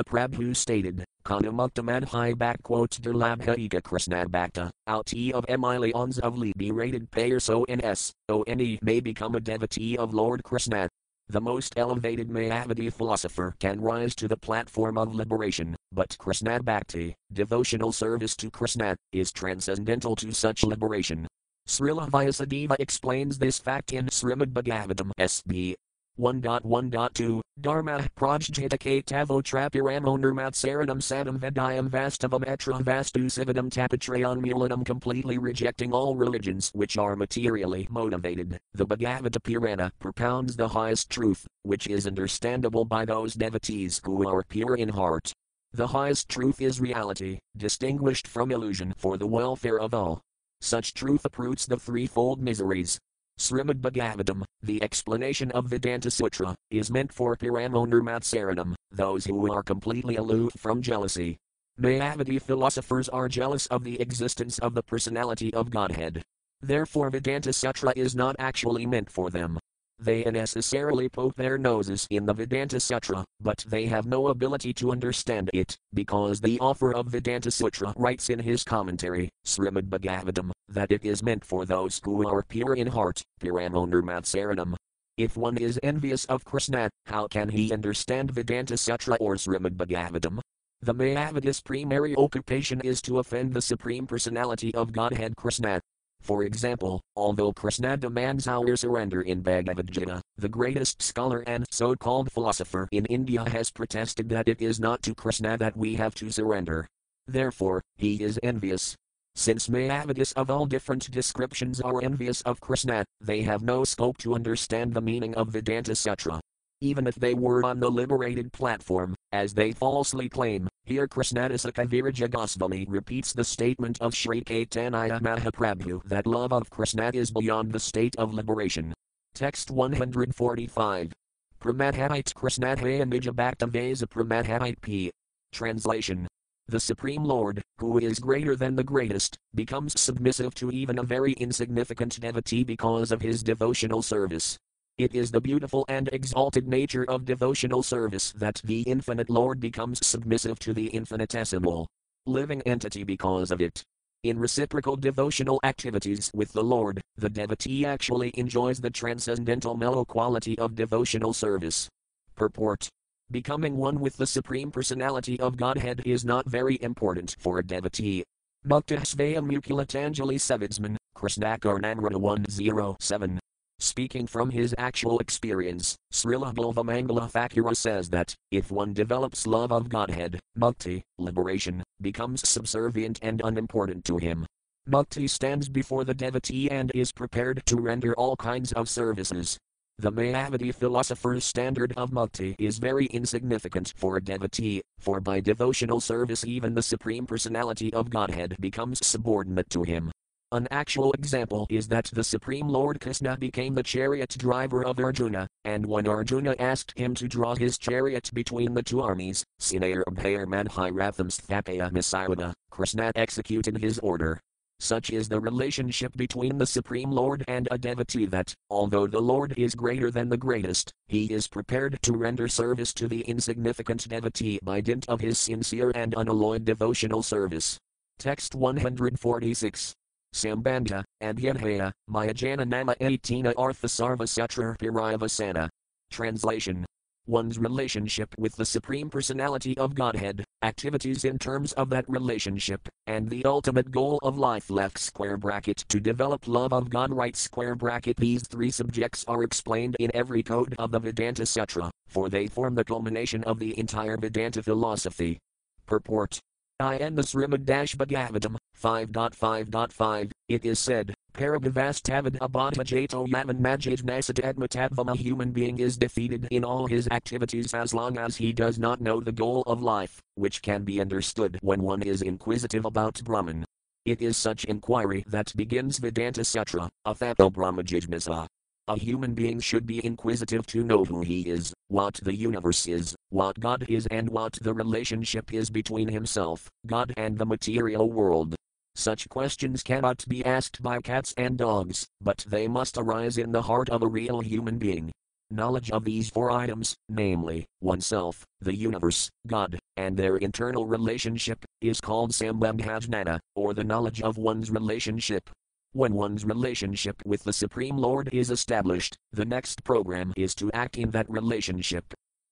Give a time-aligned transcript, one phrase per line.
[0.00, 7.50] Mahaprabhu stated, Kanamuktamadhi backquotes der Labhaika Krishna Bhakta, out of millions of Libby rated payers
[7.50, 10.88] ONS, ONE may become a devotee of Lord Krishna.
[11.28, 17.14] The most elevated Mayavadi philosopher can rise to the platform of liberation, but Krishna Bhakti,
[17.32, 21.28] devotional service to Krishna, is transcendental to such liberation.
[21.68, 25.74] Srila Vyasadeva explains this fact in Srimad Bhagavatam SB
[26.18, 35.36] 1.1.2, Dharma prajjatake tavo trapiramo nirmatsaranam sadam vedayam vastavam etra vastu sividam tapatrayan mulanam completely
[35.36, 38.58] rejecting all religions which are materially motivated.
[38.72, 44.42] The Bhagavata Purana propounds the highest truth, which is understandable by those devotees who are
[44.42, 45.34] pure in heart.
[45.74, 50.22] The highest truth is reality, distinguished from illusion for the welfare of all.
[50.62, 52.98] Such truth uproots the threefold miseries,
[53.40, 60.16] Srimad Bhagavatam, the explanation of Vedanta Sutra, is meant for Piramonirmatsaranam, those who are completely
[60.16, 61.38] aloof from jealousy.
[61.80, 66.20] Mayavadi philosophers are jealous of the existence of the personality of Godhead.
[66.60, 69.58] Therefore, Vedanta Sutra is not actually meant for them.
[70.02, 74.92] They necessarily poke their noses in the Vedanta Sutra, but they have no ability to
[74.92, 80.90] understand it, because the author of Vedanta Sutra writes in his commentary, Srimad Bhagavatam, that
[80.90, 84.74] it is meant for those who are pure in heart, Piramonirmatsaranam.
[85.18, 90.40] If one is envious of Krishna, how can he understand Vedanta Sutra or Srimad Bhagavatam?
[90.80, 95.78] The Mayavadis' primary occupation is to offend the Supreme Personality of Godhead Krishna,
[96.20, 101.94] for example, although Krishna demands our surrender in Bhagavad Gita, the greatest scholar and so
[101.96, 106.14] called philosopher in India has protested that it is not to Krishna that we have
[106.16, 106.86] to surrender.
[107.26, 108.96] Therefore, he is envious.
[109.34, 114.34] Since Mayavadis of all different descriptions are envious of Krishna, they have no scope to
[114.34, 116.40] understand the meaning of Vedanta Sutra.
[116.80, 122.28] Even if they were on the liberated platform, as they falsely claim, here Krishnadasa Kaviraja
[122.28, 127.78] Goswami repeats the statement of Sri Caitanya Mahaprabhu that love of Krishna is beyond the
[127.78, 128.92] state of liberation.
[129.32, 131.12] Text 145.
[131.60, 135.12] Pramadhamite Krishnadhaya Nijabhaktavesa Pramadhamite P.
[135.52, 136.26] Translation
[136.66, 141.34] The Supreme Lord, who is greater than the greatest, becomes submissive to even a very
[141.34, 144.58] insignificant devotee because of his devotional service.
[145.00, 150.06] It is the beautiful and exalted nature of devotional service that the infinite Lord becomes
[150.06, 151.88] submissive to the infinitesimal
[152.26, 153.82] living entity because of it.
[154.24, 160.58] In reciprocal devotional activities with the Lord, the devotee actually enjoys the transcendental mellow quality
[160.58, 161.88] of devotional service.
[162.36, 162.86] Purport
[163.30, 168.22] Becoming one with the Supreme Personality of Godhead is not very important for a devotee.
[168.66, 173.39] Muktahsvaya Mukulatangeli Sevidsman, Krishnakarnamrita 107.
[173.82, 179.88] Speaking from his actual experience, Srila Bilvamangala Thakura says that, if one develops love of
[179.88, 184.44] Godhead, mukti, liberation, becomes subservient and unimportant to him.
[184.86, 189.56] Mukti stands before the devotee and is prepared to render all kinds of services.
[189.98, 196.00] The Mayavadi philosopher's standard of mukti is very insignificant for a devotee, for by devotional
[196.00, 200.10] service even the Supreme Personality of Godhead becomes subordinate to him.
[200.52, 205.46] An actual example is that the Supreme Lord Krishna became the chariot driver of Arjuna,
[205.64, 210.46] and when Arjuna asked him to draw his chariot between the two armies, Sinayar Abhayar
[210.46, 214.40] Madhiratham Sthapaya Misayada, Krishna executed his order.
[214.80, 219.54] Such is the relationship between the Supreme Lord and a devotee that, although the Lord
[219.56, 224.58] is greater than the greatest, he is prepared to render service to the insignificant devotee
[224.64, 227.78] by dint of his sincere and unalloyed devotional service.
[228.18, 229.94] Text 146.
[230.34, 235.68] Sambandha, and Yadhaya, Mayajana Nama 18 Arthasarva Sutra Pirayavasana.
[236.10, 236.86] Translation.
[237.26, 243.28] One's relationship with the Supreme Personality of Godhead, activities in terms of that relationship, and
[243.28, 244.70] the ultimate goal of life.
[244.70, 245.84] Left square bracket.
[245.88, 247.12] To develop love of God.
[247.12, 248.16] Right square bracket.
[248.16, 252.74] These three subjects are explained in every code of the Vedanta Sutra, for they form
[252.74, 255.38] the culmination of the entire Vedanta philosophy.
[255.86, 256.40] Purport.
[256.80, 265.16] I am the Srimad Bhagavatam 5.5.5, it is said, Paragavastavad abadhajato yavan majid nasatadmatadvam a
[265.16, 269.20] human being is defeated in all his activities as long as he does not know
[269.20, 273.64] the goal of life, which can be understood when one is inquisitive about Brahman.
[274.06, 278.46] It is such inquiry that begins Vedanta Sutra, Athato Brahmajijnasa.
[278.88, 283.14] A human being should be inquisitive to know who he is, what the universe is,
[283.28, 288.56] what God is, and what the relationship is between himself, God, and the material world.
[289.00, 293.62] Such questions cannot be asked by cats and dogs, but they must arise in the
[293.62, 295.10] heart of a real human being.
[295.50, 301.98] Knowledge of these four items, namely, oneself, the universe, God, and their internal relationship, is
[301.98, 305.48] called Sambandhajnana, or the knowledge of one's relationship.
[305.92, 310.98] When one's relationship with the Supreme Lord is established, the next program is to act
[310.98, 312.04] in that relationship.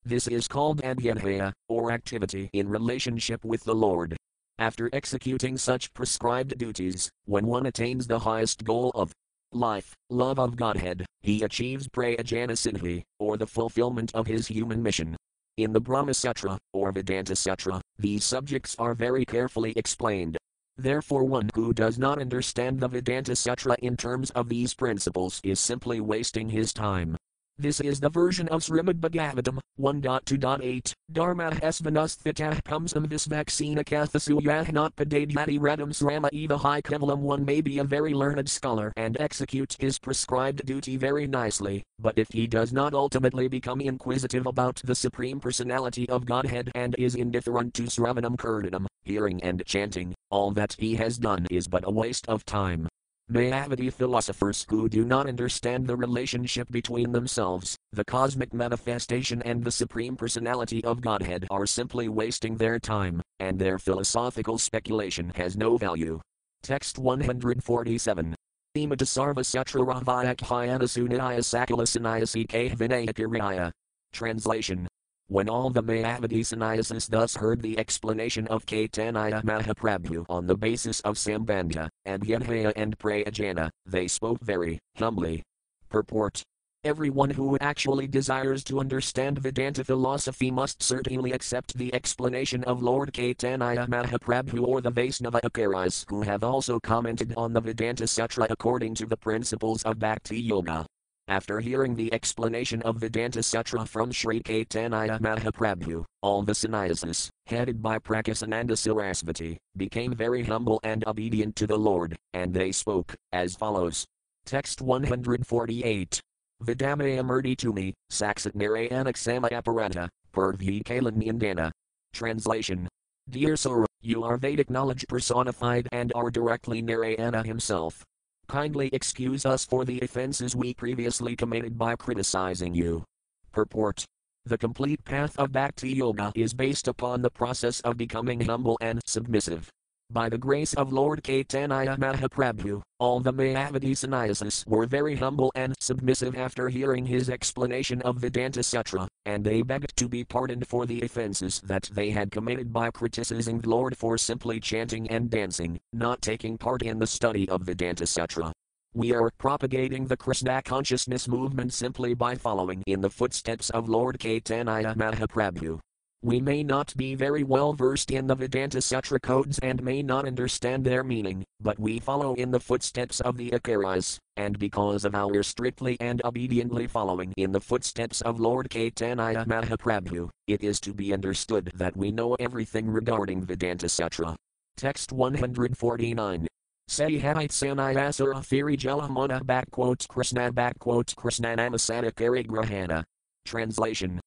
[0.03, 4.17] This is called Abhyadhaya, or activity in relationship with the Lord.
[4.59, 9.13] After executing such prescribed duties, when one attains the highest goal of
[9.53, 15.15] life, love of Godhead, he achieves Prayajana Siddhi, or the fulfillment of his human mission.
[15.55, 20.37] In the Brahma Sutra, or Vedanta Sutra, these subjects are very carefully explained.
[20.77, 25.61] Therefore, one who does not understand the Vedanta Sutra in terms of these principles is
[25.61, 27.15] simply wasting his time.
[27.61, 30.93] This is the version of Srimad Bhagavatam 1.2.8.
[31.11, 37.17] Dharma hasvanasthitah pumsam visvaccina kathasuyah not padadhyati radam srama eva high kevalam.
[37.17, 42.17] One may be a very learned scholar and execute his prescribed duty very nicely, but
[42.17, 47.15] if he does not ultimately become inquisitive about the Supreme Personality of Godhead and is
[47.15, 51.91] indifferent to Sravanam Kirtanam, hearing and chanting, all that he has done is but a
[51.91, 52.87] waste of time.
[53.31, 59.69] Mayavadi philosophers who do not understand the relationship between themselves, the cosmic manifestation, and the
[59.69, 65.77] Supreme Personality of Godhead are simply wasting their time, and their philosophical speculation has no
[65.77, 66.19] value.
[66.63, 68.33] Text 147.
[68.75, 73.71] Imata Sarva Sutra Ravayak Hyana Sunaya Sakala Sanayasi Vinayakiraya.
[74.11, 74.87] Translation
[75.29, 81.01] when all the Mayavadi sannyasis thus heard the explanation of Caitanya Mahaprabhu on the basis
[81.01, 85.43] of Sambandha, Abhyadhaya and Prayajana, they spoke very humbly.
[85.87, 86.43] Purport
[86.83, 93.13] Everyone who actually desires to understand Vedanta philosophy must certainly accept the explanation of Lord
[93.13, 98.95] Caitanya Mahaprabhu or the Vaisnava Acharyas who have also commented on the Vedanta Sutra according
[98.95, 100.85] to the principles of Bhakti Yoga.
[101.29, 107.83] After hearing the explanation of Vedanta Sutra from Sri Caitanya Mahaprabhu, all the sannyasis, headed
[107.83, 113.55] by Prakasananda Sarasvati, became very humble and obedient to the Lord, and they spoke as
[113.55, 114.07] follows.
[114.47, 116.19] Text 148.
[116.63, 121.71] Vidamaya Murti Tumi, Saksat Narayanaksama Aparata, Purvi Kalan
[122.11, 122.87] Translation.
[123.29, 128.03] Dear Sura, you are Vedic knowledge personified and are directly Narayana himself.
[128.49, 133.03] Kindly excuse us for the offenses we previously committed by criticizing you.
[133.51, 134.03] Purport
[134.45, 139.01] The complete path of Bhakti Yoga is based upon the process of becoming humble and
[139.05, 139.69] submissive.
[140.09, 145.75] By the grace of Lord Caitanya Mahaprabhu, all the Mayavadi sannyasis were very humble and
[145.79, 150.67] submissive after hearing his explanation of the Vedanta Sutra, and they begged to be pardoned
[150.67, 155.29] for the offenses that they had committed by criticizing the Lord for simply chanting and
[155.29, 158.51] dancing, not taking part in the study of Vedanta Sutra.
[158.95, 164.17] We are propagating the Krishna consciousness movement simply by following in the footsteps of Lord
[164.17, 165.79] Caitanya Mahaprabhu.
[166.21, 170.27] We may not be very well versed in the Vedanta Sutra codes and may not
[170.27, 175.15] understand their meaning, but we follow in the footsteps of the Acharyas, and because of
[175.15, 180.93] our strictly and obediently following in the footsteps of Lord Caitanya Mahaprabhu, it is to
[180.93, 184.35] be understood that we know everything regarding Vedanta Sutra.
[184.75, 186.47] Text 149.
[186.89, 192.13] Sayhite Sanayasara Thiri Jalamana backquotes Krishna backquotes Krishna Namasana
[192.45, 193.05] Grahana.
[193.45, 194.19] Translation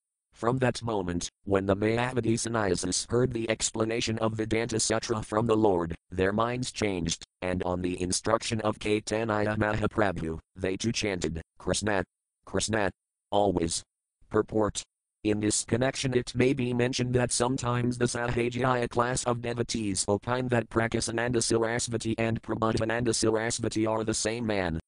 [0.42, 5.56] from that moment, when the Mayavadi sannyasis heard the explanation of Vedanta Sutra from the
[5.56, 12.02] Lord, their minds changed, and on the instruction of Caitanya Mahaprabhu, they too chanted, Krishna,
[12.44, 12.90] Krishna,
[13.30, 13.84] always.
[14.30, 14.82] Purport
[15.22, 20.48] in this connection, it may be mentioned that sometimes the Sahajiya class of devotees opine
[20.48, 24.80] that Prakasananda Sarasvati and Prabodhananda Sarasvati are the same man,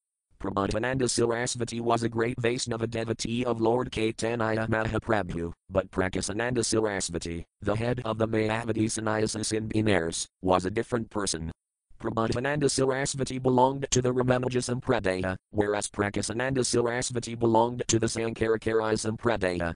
[0.44, 7.74] Prabodhananda Sarasvati was a great Vaisnava devotee of Lord Caitanya Mahaprabhu, but Prakasananda Sarasvati, the
[7.74, 11.50] head of the Mayavadi sannyasis in Benares, was a different person.
[11.98, 19.72] Prabodhananda Sarasvati belonged to the Ramanuja Sampradaya, whereas Prakasananda Sarasvati belonged to the Sankaracharya Sampradaya.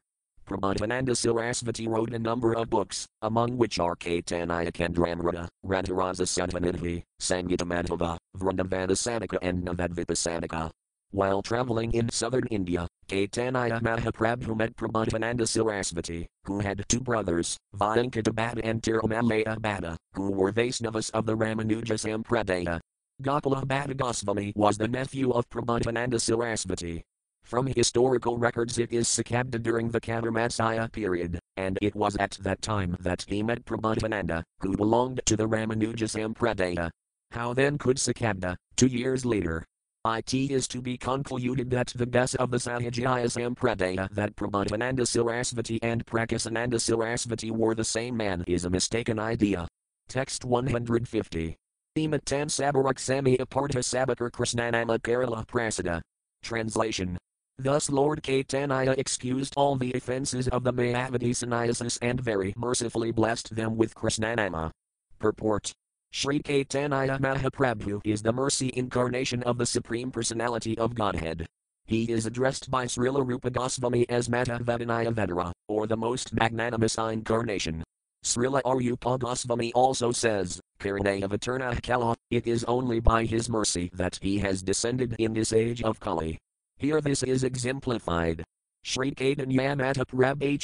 [0.48, 8.16] Prabodhananda Sarasvati wrote a number of books, among which are Caitanya Candramrita, Radharasa Sadhanidhi, Sangitamadhava,
[8.34, 10.70] Vrindavanasanika and Navadvipasanika.
[11.10, 18.62] While traveling in southern India, Caitanya Mahaprabhu met Prabodhananda Sarasvati, who had two brothers, Vayankatabhata
[18.64, 22.80] and Tirumalaya Bhatta, who were Vaisnavas of the Ramanuja Sampradaya.
[23.22, 27.02] Gopala Bhatta Goswami was the nephew of Prabodhananda Sarasvati,
[27.48, 32.60] from historical records, it is Sakabda during the Chaturmasaya period, and it was at that
[32.60, 36.90] time that he met Prabodhananda, who belonged to the Ramanuja Sampradaya.
[37.30, 39.64] How then could Sakabda, two years later,
[40.04, 45.78] It is to be concluded that the guess of the Sahajiya Sampradaya that Prabodhananda Sarasvati
[45.80, 49.66] and Prakasananda Sarasvati were the same man is a mistaken idea.
[50.06, 51.56] Text 150.
[51.96, 56.02] Imatan Sabaraksami Apartha Sabakar Krishnanama Kerala Prasada.
[56.42, 57.18] Translation.
[57.60, 63.76] Thus Lord Caitanya excused all the offences of the Mayavadi and very mercifully blessed them
[63.76, 64.70] with Krishnanama.
[65.18, 65.72] Purport.
[66.12, 71.46] Sri Caitanya Mahaprabhu is the mercy incarnation of the Supreme Personality of Godhead.
[71.86, 77.82] He is addressed by Srila Rupa Goswami as Matavadanaya Vedara, or the most magnanimous incarnation.
[78.24, 84.38] Srila Arupa Goswami also says, Vaturna Kala, it is only by his mercy that he
[84.38, 86.38] has descended in this age of Kali.
[86.78, 88.44] Here this is exemplified.
[88.84, 90.58] Sri Mahaprabhu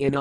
[0.00, 0.14] in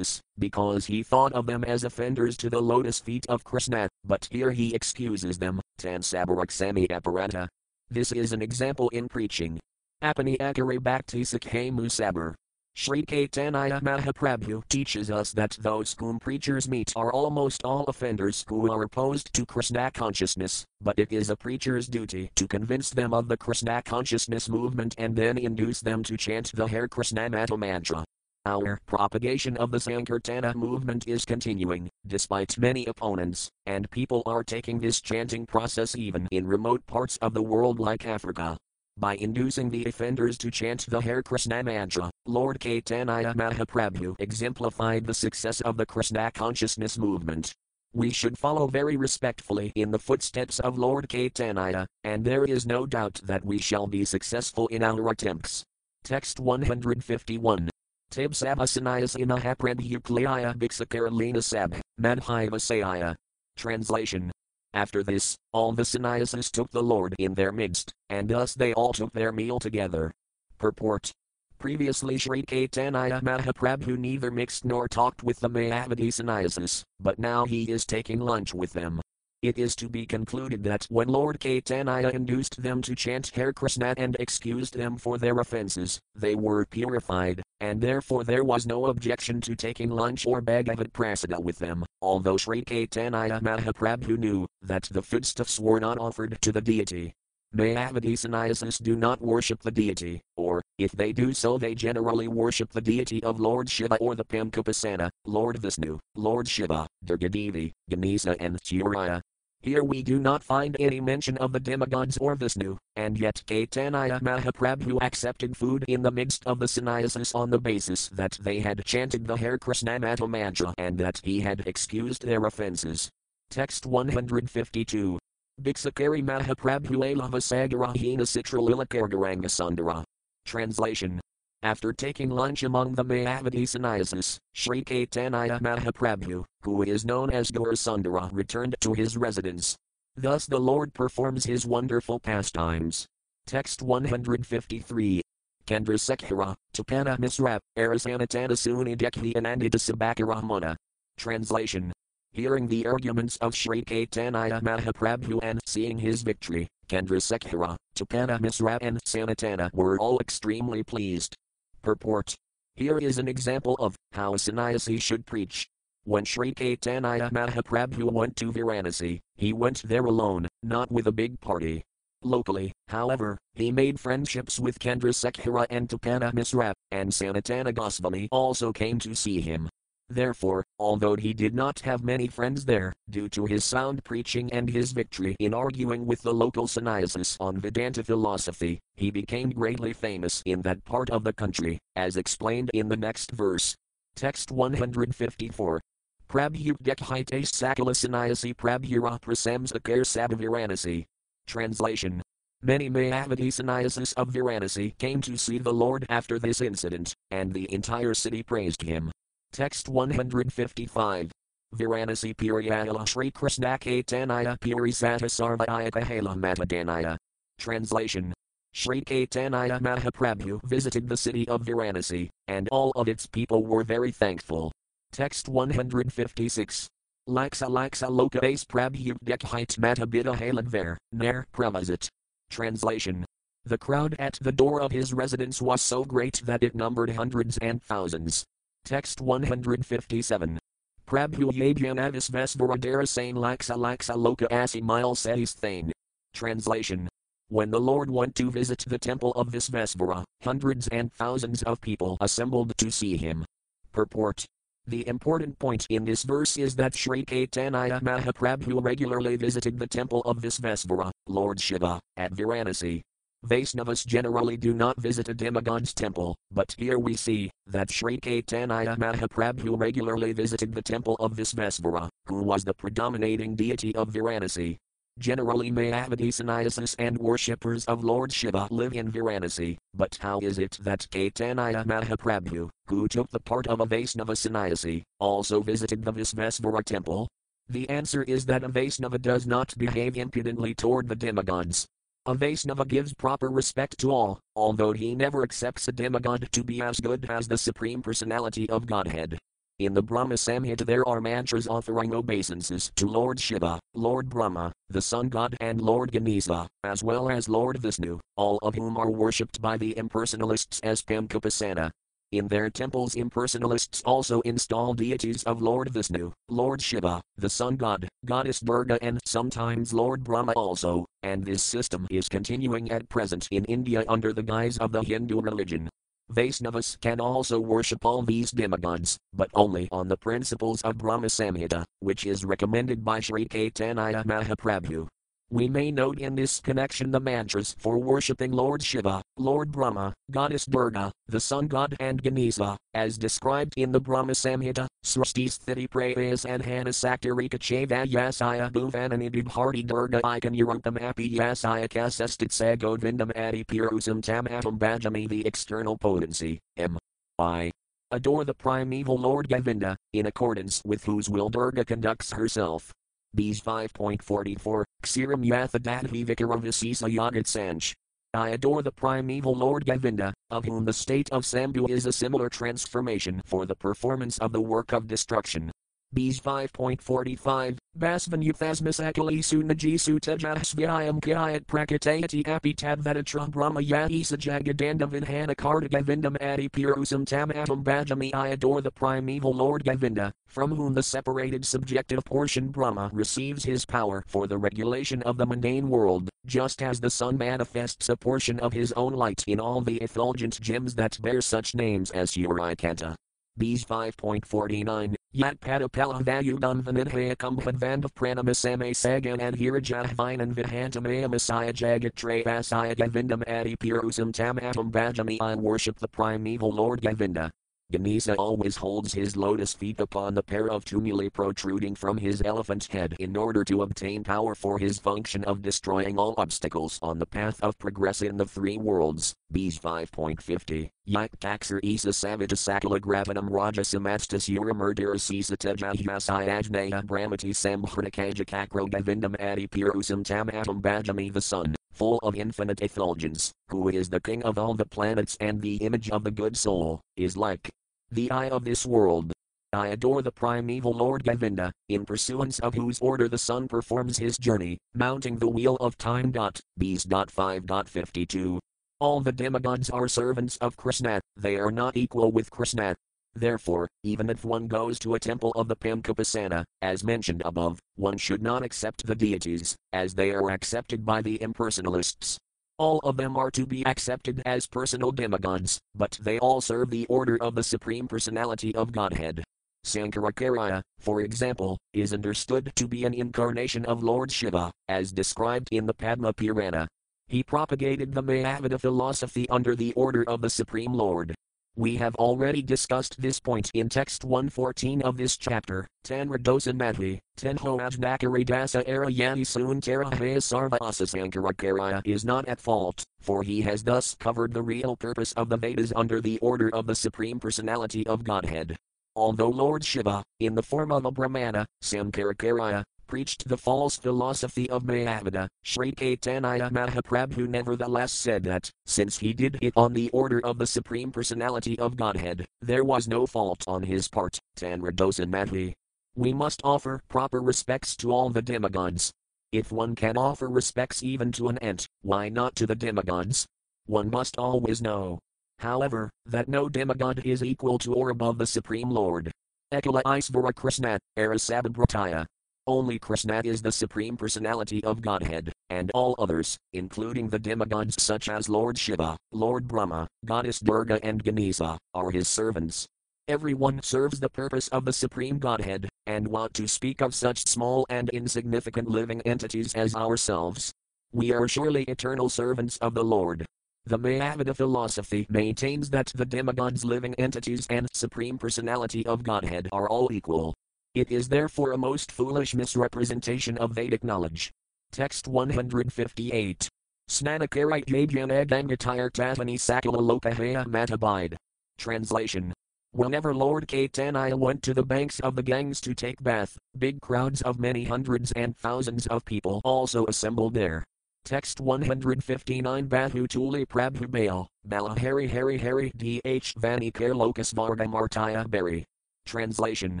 [0.38, 4.50] because he thought of them as offenders to the lotus feet of Krishna, but here
[4.50, 7.48] he excuses them, Tansabaraksami Aparata.
[7.90, 9.58] This is an example in preaching.
[10.02, 12.34] Apani Akare Bhakti Sakhe Musabar.
[12.76, 18.68] Sri Caitanya Mahaprabhu teaches us that those whom preachers meet are almost all offenders who
[18.70, 23.28] are opposed to Krishna consciousness, but it is a preacher's duty to convince them of
[23.28, 28.04] the Krishna consciousness movement and then induce them to chant the Hare Krishna Maha mantra.
[28.44, 34.80] Our propagation of the Sankirtana movement is continuing, despite many opponents, and people are taking
[34.80, 38.58] this chanting process even in remote parts of the world like Africa.
[38.96, 45.14] By inducing the offenders to chant the Hare Krishna mantra, Lord Caitanya Mahaprabhu exemplified the
[45.14, 47.52] success of the Krishna consciousness movement.
[47.92, 52.86] We should follow very respectfully in the footsteps of Lord Caitanya, and there is no
[52.86, 55.64] doubt that we shall be successful in our attempts.
[56.04, 57.68] Text 151.
[58.12, 63.16] Tibsabasanayas inahaprabhuklaya bhikshakaralina sab, madhivasaya.
[63.56, 64.30] Translation
[64.74, 68.92] after this, all the sannyasis took the Lord in their midst, and thus they all
[68.92, 70.12] took their meal together.
[70.58, 71.12] Purport.
[71.58, 77.70] Previously Sri Caitanya Mahaprabhu neither mixed nor talked with the Mayavadi sannyasis, but now he
[77.70, 79.00] is taking lunch with them.
[79.44, 83.92] It is to be concluded that when Lord Caitanya induced them to chant Hare Krishna
[83.98, 89.42] and excused them for their offences, they were purified, and therefore there was no objection
[89.42, 95.02] to taking lunch or Bhagavad Prasada with them, although Sri Caitanya Mahaprabhu knew that the
[95.02, 97.12] foodstuffs were not offered to the deity.
[97.54, 102.72] Mayavadi sannyasis do not worship the deity, or, if they do so, they generally worship
[102.72, 108.58] the deity of Lord Shiva or the Pankapasana, Lord Vishnu, Lord Shiva, Durgadevi, Ganesha, and
[108.64, 109.22] Surya,
[109.64, 114.20] here we do not find any mention of the demigods or Vishnu, and yet Caitanya
[114.20, 118.84] Mahaprabhu accepted food in the midst of the sannyasis on the basis that they had
[118.84, 123.08] chanted the Hare Krishna mantra and that he had excused their offences.
[123.50, 125.18] Text 152.
[125.62, 130.04] Bhiksakari Mahaprabhu Alavasagara Citralila Sundara.
[130.44, 131.20] Translation
[131.64, 138.28] after taking lunch among the Mayavadi sannyasis, Sri Caitanya Mahaprabhu, who is known as Gaurasundara,
[138.32, 139.74] returned to his residence.
[140.14, 143.06] Thus the Lord performs his wonderful pastimes.
[143.46, 145.22] Text 153.
[145.66, 150.76] Kendra Sekhara, Tapana Misra, Arasanatana Suni Dekhi Anandita Sabakaramana.
[151.16, 151.92] Translation.
[152.32, 158.78] Hearing the arguments of Sri Caitanya Mahaprabhu and seeing his victory, Kendra Sekhara, Tapana Misra
[158.82, 161.34] and Sanatana were all extremely pleased.
[161.84, 162.34] Purport.
[162.76, 165.68] Here is an example of how a sannyasi should preach.
[166.04, 171.38] When Sri Caitanya Mahaprabhu went to Varanasi, he went there alone, not with a big
[171.40, 171.84] party.
[172.22, 178.72] Locally, however, he made friendships with Kendra Sekhara and Tapana Misra, and Sanatana Goswami also
[178.72, 179.68] came to see him.
[180.14, 184.70] Therefore, although he did not have many friends there, due to his sound preaching and
[184.70, 190.40] his victory in arguing with the local sannyasis on Vedanta philosophy, he became greatly famous
[190.46, 193.74] in that part of the country, as explained in the next verse.
[194.14, 195.80] Text 154.
[196.28, 201.06] Prabhu Dekhite Sakala Sannyasi Prabhura Prasamsakar Sabhaviranasi.
[201.48, 202.22] Translation.
[202.62, 207.70] Many Mayavadi sannyasis of Varanasi came to see the Lord after this incident, and the
[207.74, 209.10] entire city praised him.
[209.54, 211.30] Text 155.
[211.76, 216.02] Viranasi Puriyala Sri Krishna Caitanya Purisata Sarvayaka
[216.34, 217.16] Matadanaya.
[217.60, 218.34] Translation.
[218.72, 224.10] Sri Caitanya Mahaprabhu visited the city of Varanasi, and all of its people were very
[224.10, 224.72] thankful.
[225.12, 226.88] Text 156.
[227.28, 232.08] Laksa Laksa Loka Base Prabhu Dekhite Matabita Haladver, Nair Pravazit.
[232.50, 233.24] Translation.
[233.64, 237.56] The crowd at the door of his residence was so great that it numbered hundreds
[237.58, 238.44] and thousands.
[238.84, 240.58] Text 157.
[241.06, 245.92] Prabhu Yabhyanavis Vesvaradara Sane Laksa Laksa Loka Asi Mile Says Thane.
[246.34, 247.08] Translation
[247.54, 252.16] when the Lord went to visit the temple of Visvesvara, hundreds and thousands of people
[252.20, 253.44] assembled to see him.
[253.92, 254.44] Purport
[254.86, 260.22] The important point in this verse is that Sri Caitanya Mahaprabhu regularly visited the temple
[260.22, 263.02] of Visvesvara, Lord Shiva, at Varanasi.
[263.44, 268.96] Vaisnavas generally do not visit a demigod's temple, but here we see that Sri Caitanya
[268.96, 274.78] Mahaprabhu regularly visited the temple of Visvesvara, who was the predominating deity of Varanasi.
[275.18, 280.78] Generally, Mayavadi sannyasis and worshippers of Lord Shiva live in Varanasi, but how is it
[280.80, 286.82] that Caitanya Mahaprabhu, who took the part of a Vaisnava sannyasi, also visited the Visvesvara
[286.82, 287.28] temple?
[287.68, 291.86] The answer is that a Vaisnava does not behave impudently toward the demigods.
[292.26, 296.80] A Vaisnava gives proper respect to all, although he never accepts a demigod to be
[296.80, 299.38] as good as the Supreme Personality of Godhead.
[299.78, 305.02] In the Brahma Samhita there are mantras offering obeisances to Lord Shiva, Lord Brahma, the
[305.02, 309.60] Sun God and Lord Ganesha, as well as Lord Vishnu, all of whom are worshipped
[309.60, 311.90] by the impersonalists as Pamkapasana.
[312.32, 318.08] In their temples impersonalists also install deities of Lord Vishnu, Lord Shiva, the Sun God,
[318.24, 323.64] Goddess Durga and sometimes Lord Brahma also, and this system is continuing at present in
[323.66, 325.88] India under the guise of the Hindu religion.
[326.32, 331.84] Vaisnavas can also worship all these demigods, but only on the principles of Brahma Samhita,
[332.00, 335.06] which is recommended by Sri Caitanya Mahaprabhu.
[335.50, 340.64] We may note in this connection the mantras for worshipping Lord Shiva, Lord Brahma, Goddess
[340.64, 346.62] Durga, the Sun God and Ganesha, as described in the Brahma Samhita, Srishtisthiti Prayas and
[346.62, 355.28] Hanasaktarika Chavayasaya Bhuvananidib Hardi Durga Ikan Urupam Api Yasaya Kasestit Govindam Adi Purusam Tamatam Bhajami
[355.28, 356.98] The external potency, M.
[357.38, 357.70] I.
[358.10, 362.92] Adore the primeval Lord Govinda, in accordance with whose will Durga conducts herself.
[363.36, 367.94] Bs 5.44, Ksiram Yathadadhi Vikaravasisa Yagat Sanch.
[368.32, 372.48] I adore the primeval Lord Govinda, of whom the state of Sambhu is a similar
[372.48, 375.70] transformation for the performance of the work of destruction.
[376.14, 386.68] Bs 5.45, Basvanyuthasmasakali Sunaji Sutajasvyayam Kyayat Prakatayati Apitadvedatra Brahma Yahisa Jagadanda Vidhana Karta Govindam Adi
[386.68, 392.68] Purusam Tamatam Bhajami I adore the primeval Lord Govinda, from whom the separated subjective portion
[392.68, 397.36] Brahma receives his power for the regulation of the mundane world, just as the sun
[397.36, 401.74] manifests a portion of his own light in all the effulgent gems that bear such
[401.74, 403.14] names as Urikanta.
[403.58, 412.44] Bs 5.49, Yat Padapala Vayudam Vanidhaya Kumbhadvand of Pranamasame Sagan and Hirajahvinan Vidhantamaya Messiah Jagatraya
[412.44, 417.50] Vasaya Govindam Adi Purusam Tamatam Bhajami I worship the primeval Lord Govinda.
[417.92, 422.86] Ganesha always holds his lotus feet upon the pair of tumuli protruding from his elephant's
[422.86, 427.26] head in order to obtain power for his function of destroying all obstacles on the
[427.26, 429.34] path of progress in the three worlds.
[429.52, 430.90] Bs 5.50.
[431.04, 438.46] Yak taxer isa savita sakala gravanam raja samastas ura murdera sisa tejahyasai ajnaya brahmati samhritakaja
[438.46, 444.20] kakro govindam adi purusam tamatam bhajami the sun full of infinite effulgence, who is the
[444.20, 447.70] king of all the planets and the image of the good soul, is like
[448.10, 449.32] the eye of this world.
[449.72, 454.38] I adore the primeval Lord Govinda, in pursuance of whose order the sun performs his
[454.38, 456.32] journey, mounting the wheel of time.
[456.32, 457.06] Bs.
[457.06, 458.58] 5.52.
[459.00, 462.94] All the demigods are servants of Krishna, they are not equal with Krishna,
[463.34, 468.16] Therefore, even if one goes to a temple of the Pamkapasana, as mentioned above, one
[468.16, 472.36] should not accept the deities, as they are accepted by the impersonalists.
[472.78, 477.06] All of them are to be accepted as personal demigods, but they all serve the
[477.06, 479.42] order of the Supreme Personality of Godhead.
[479.84, 485.86] Sankaracharya, for example, is understood to be an incarnation of Lord Shiva, as described in
[485.86, 486.88] the Padma Purana.
[487.28, 491.34] He propagated the Mayavada philosophy under the order of the Supreme Lord.
[491.76, 495.88] We have already discussed this point in text 114 of this chapter.
[496.04, 503.42] Tanradosan Madhi, Tenho Ajnakari Dasa Arayani Soon Terahaya Sarva Asasankaracharya is not at fault, for
[503.42, 506.94] he has thus covered the real purpose of the Vedas under the order of the
[506.94, 508.76] Supreme Personality of Godhead.
[509.16, 514.84] Although Lord Shiva, in the form of a Brahmana, Sankaracharya, preached the false philosophy of
[514.84, 520.58] Mayavada, Sri Caitanya Mahaprabhu nevertheless said that, since he did it on the order of
[520.58, 524.38] the Supreme Personality of Godhead, there was no fault on his part.
[524.56, 525.74] Tanradosan Madhi.
[526.16, 529.12] We must offer proper respects to all the demigods.
[529.52, 533.46] If one can offer respects even to an ant, why not to the demigods?
[533.86, 535.18] One must always know,
[535.58, 539.30] however, that no demigod is equal to or above the Supreme Lord.
[539.72, 542.26] Ekala Isvara Krishna, Arasabhabrataya.
[542.66, 548.30] Only Krishna is the Supreme Personality of Godhead, and all others, including the demigods such
[548.30, 552.86] as Lord Shiva, Lord Brahma, Goddess Durga, and Ganesha, are his servants.
[553.28, 557.84] Everyone serves the purpose of the Supreme Godhead, and what to speak of such small
[557.90, 560.72] and insignificant living entities as ourselves.
[561.12, 563.44] We are surely eternal servants of the Lord.
[563.84, 569.86] The Mayavada philosophy maintains that the demigods, living entities, and Supreme Personality of Godhead are
[569.86, 570.54] all equal.
[570.94, 574.52] It is therefore a most foolish misrepresentation of Vedic knowledge.
[574.92, 576.68] Text 158.
[577.10, 581.34] Snanakarite Yajnanagangatire Tatani Sakala Lokahaya Matabide.
[581.78, 582.52] Translation
[582.92, 587.42] Whenever Lord Caitanya went to the banks of the Ganges to take bath, big crowds
[587.42, 590.84] of many hundreds and thousands of people also assembled there.
[591.24, 598.84] Text 159 Bahu Tuli Prabhu Baal, Bala Hari Hari DH Vani Lokas Varga Martaya Berry.
[599.26, 600.00] Translation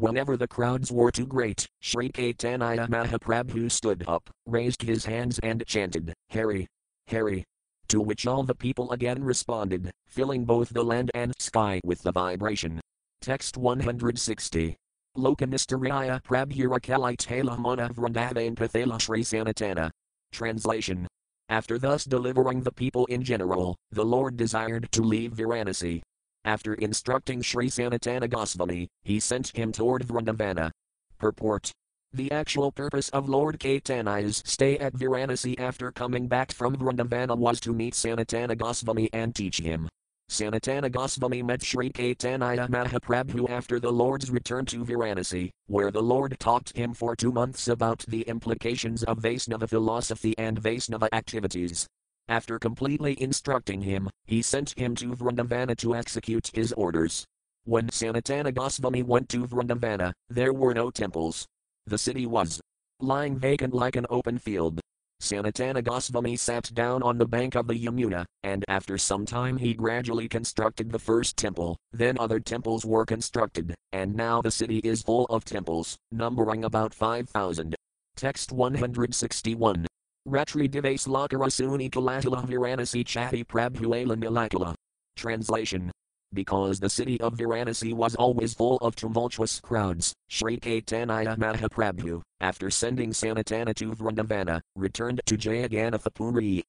[0.00, 5.62] Whenever the crowds were too great, Sri Caitanya Mahaprabhu stood up, raised his hands and
[5.66, 6.66] chanted, Hari,
[7.10, 7.44] Hari,
[7.88, 12.12] to which all the people again responded, filling both the land and sky with the
[12.12, 12.80] vibration.
[13.20, 14.74] Text 160.
[15.18, 19.90] Lokanistaraya Prabhurakalitala Mana Vrindavain Pathala Sri Sanatana.
[20.32, 21.06] Translation.
[21.50, 26.00] After thus delivering the people in general, the Lord desired to leave Varanasi.
[26.44, 30.70] After instructing Sri Sanatana Goswami, he sent him toward Vrindavana.
[31.18, 31.72] Purport
[32.12, 37.60] the actual purpose of Lord Caitanya's stay at Varanasi after coming back from Vrindavana was
[37.60, 39.88] to meet Sanatana Goswami and teach him.
[40.28, 46.36] Sanatana Goswami met Sri Caitanya Mahaprabhu after the Lord's return to Varanasi, where the Lord
[46.40, 51.86] taught him for two months about the implications of Vaisnava philosophy and Vaisnava activities.
[52.30, 57.24] After completely instructing him, he sent him to Vrindavana to execute his orders.
[57.64, 61.44] When Sanatana Goswami went to Vrindavana, there were no temples,
[61.86, 62.60] the city was
[63.00, 64.78] lying vacant like an open field.
[65.20, 69.74] Sanatana Goswami sat down on the bank of the Yamuna, and after some time he
[69.74, 75.02] gradually constructed the first temple, then other temples were constructed, and now the city is
[75.02, 77.74] full of temples, numbering about 5,000.
[78.16, 79.86] Text 161.
[80.28, 84.74] Ratri Divas Lakarasuni Kalatala Varanasi Chati Prabhuela Nilakala.
[85.16, 85.90] Translation
[86.32, 92.70] because the city of Varanasi was always full of tumultuous crowds, Sri Caitanya Mahaprabhu, after
[92.70, 96.62] sending Sanatana to Vrindavana, returned to Jayagannathapuri.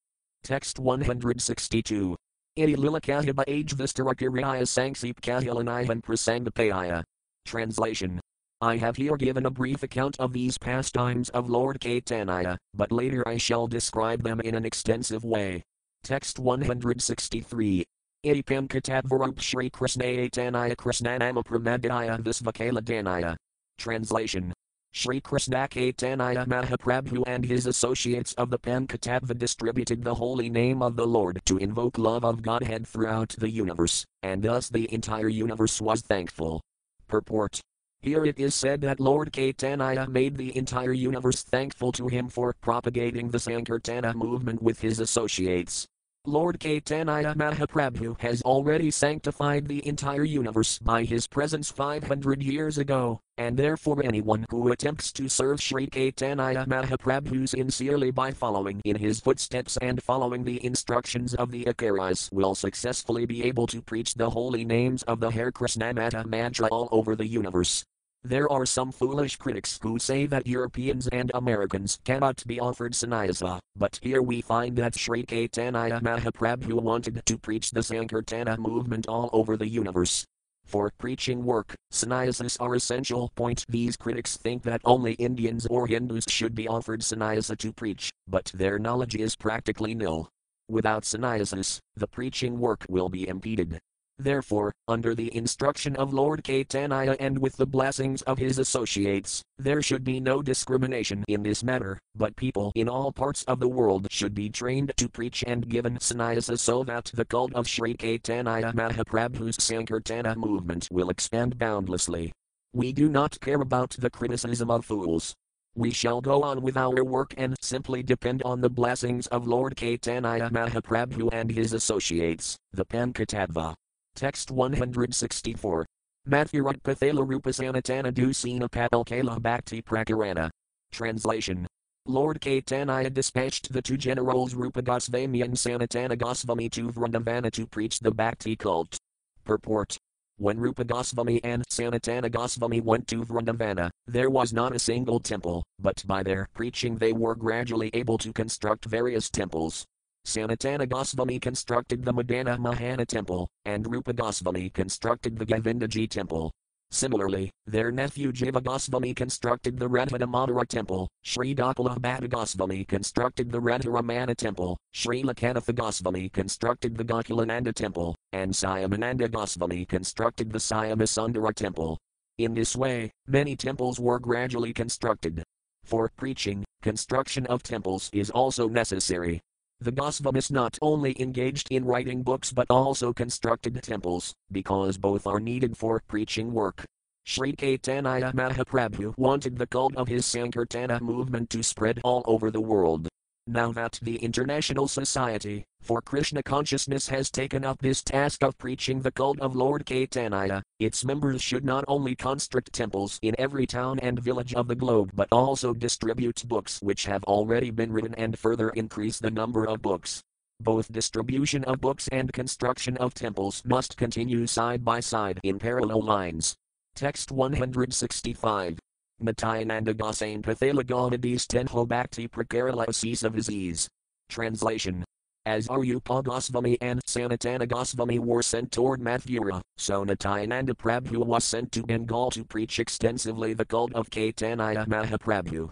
[0.44, 2.16] Text 162.
[2.56, 7.04] Iti Lilakahaba Age Vistarakiraya Sanksip Kahilanayan Prasangapaya.
[7.46, 8.20] Translation.
[8.64, 13.28] I have here given a brief account of these pastimes of Lord Caitanya, but later
[13.28, 15.64] I shall describe them in an extensive way.
[16.04, 17.84] Text 163.
[18.24, 23.36] Ipam Katavarup Shri Krishna Aitanaya Krishnanama Pramadaya Visvakala Danaya.
[23.80, 24.54] Translation
[24.92, 30.96] Sri Krishna Caitanya Mahaprabhu and his associates of the Pankatava distributed the holy name of
[30.96, 35.82] the Lord to invoke love of Godhead throughout the universe, and thus the entire universe
[35.82, 36.62] was thankful.
[37.08, 37.60] Purport
[38.04, 42.52] Here it is said that Lord Caitanya made the entire universe thankful to him for
[42.60, 45.86] propagating the Sankirtana movement with his associates.
[46.26, 53.20] Lord Caitanya Mahaprabhu has already sanctified the entire universe by his presence 500 years ago,
[53.38, 59.20] and therefore anyone who attempts to serve Sri Caitanya Mahaprabhu sincerely by following in his
[59.20, 64.32] footsteps and following the instructions of the Acharyas will successfully be able to preach the
[64.32, 67.84] holy names of the Hare Krishna Maha mantra all over the universe.
[68.24, 73.60] There are some foolish critics who say that Europeans and Americans cannot be offered sannyasa,
[73.76, 79.32] but here we find that Sri Caitanya Mahaprabhu wanted to preach the Sankirtana movement all
[79.34, 80.24] over the universe.
[80.66, 83.32] For preaching work, sannyasas are essential.
[83.36, 88.12] Point These critics think that only Indians or Hindus should be offered sannyasa to preach,
[88.28, 90.30] but their knowledge is practically nil.
[90.70, 93.80] Without sannyasas, the preaching work will be impeded.
[94.24, 99.82] Therefore, under the instruction of Lord Caitanya and with the blessings of his associates, there
[99.82, 104.08] should be no discrimination in this matter, but people in all parts of the world
[104.12, 108.72] should be trained to preach and given sannyasa so that the cult of Sri Caitanya
[108.76, 112.32] Mahaprabhu's Sankirtana movement will expand boundlessly.
[112.74, 115.34] We do not care about the criticism of fools.
[115.74, 119.76] We shall go on with our work and simply depend on the blessings of Lord
[119.76, 123.74] Caitanya Mahaprabhu and his associates, the Pankatadva.
[124.16, 125.86] Text 164.
[126.30, 130.50] Mathurat Pathala Rupasanatana Dusina Patalkala Bhakti Prakarana.
[130.92, 131.66] Translation.
[132.06, 138.00] Lord Caitanya dispatched the two generals Rupa Gosvami and Sanatana Goswami to Vrindavana to preach
[138.00, 138.98] the Bhakti cult.
[139.44, 139.98] Purport.
[140.38, 145.64] When Rupa Goswami and Sanatana Goswami went to Vrindavana, there was not a single temple,
[145.80, 149.86] but by their preaching they were gradually able to construct various temples.
[150.26, 156.52] Sanatana Goswami constructed the Madana Mohana temple, and Rupa Goswami constructed the Govindaji temple.
[156.92, 160.20] Similarly, their nephew Jiva Goswami constructed the Radha
[160.68, 167.74] temple, Sri Dakala Bhatta Goswami constructed the Radharamana temple, Sri Lokanatha Goswami constructed the Gokulananda
[167.74, 171.98] temple, and Syamananda Goswami constructed the Syamasundara temple.
[172.38, 175.44] In this way, many temples were gradually constructed.
[175.86, 179.40] For preaching, construction of temples is also necessary.
[179.84, 185.40] The Gosvamis not only engaged in writing books but also constructed temples, because both are
[185.40, 186.86] needed for preaching work.
[187.26, 192.62] Sri Caitanya Mahaprabhu wanted the cult of his Sankirtana movement to spread all over the
[192.62, 193.08] world.
[193.54, 199.02] Now that the International Society for Krishna Consciousness has taken up this task of preaching
[199.02, 204.00] the cult of Lord Caitanya, its members should not only construct temples in every town
[204.00, 208.40] and village of the globe but also distribute books which have already been written and
[208.40, 210.24] further increase the number of books.
[210.62, 216.04] Both distribution of books and construction of temples must continue side by side in parallel
[216.04, 216.56] lines.
[216.96, 218.80] Text 165.
[219.22, 223.88] Matayananda Gosain Pathalagamadis Tenho Bhakti Prakarala Asisa Viziz.
[224.30, 225.04] Translation.
[225.46, 231.72] As Arupa Goswami and Sanatana Goswami were sent toward Mathura, so Nityananda Prabhu was sent
[231.72, 235.70] to Bengal to preach extensively the cult of Caitanya Mahaprabhu.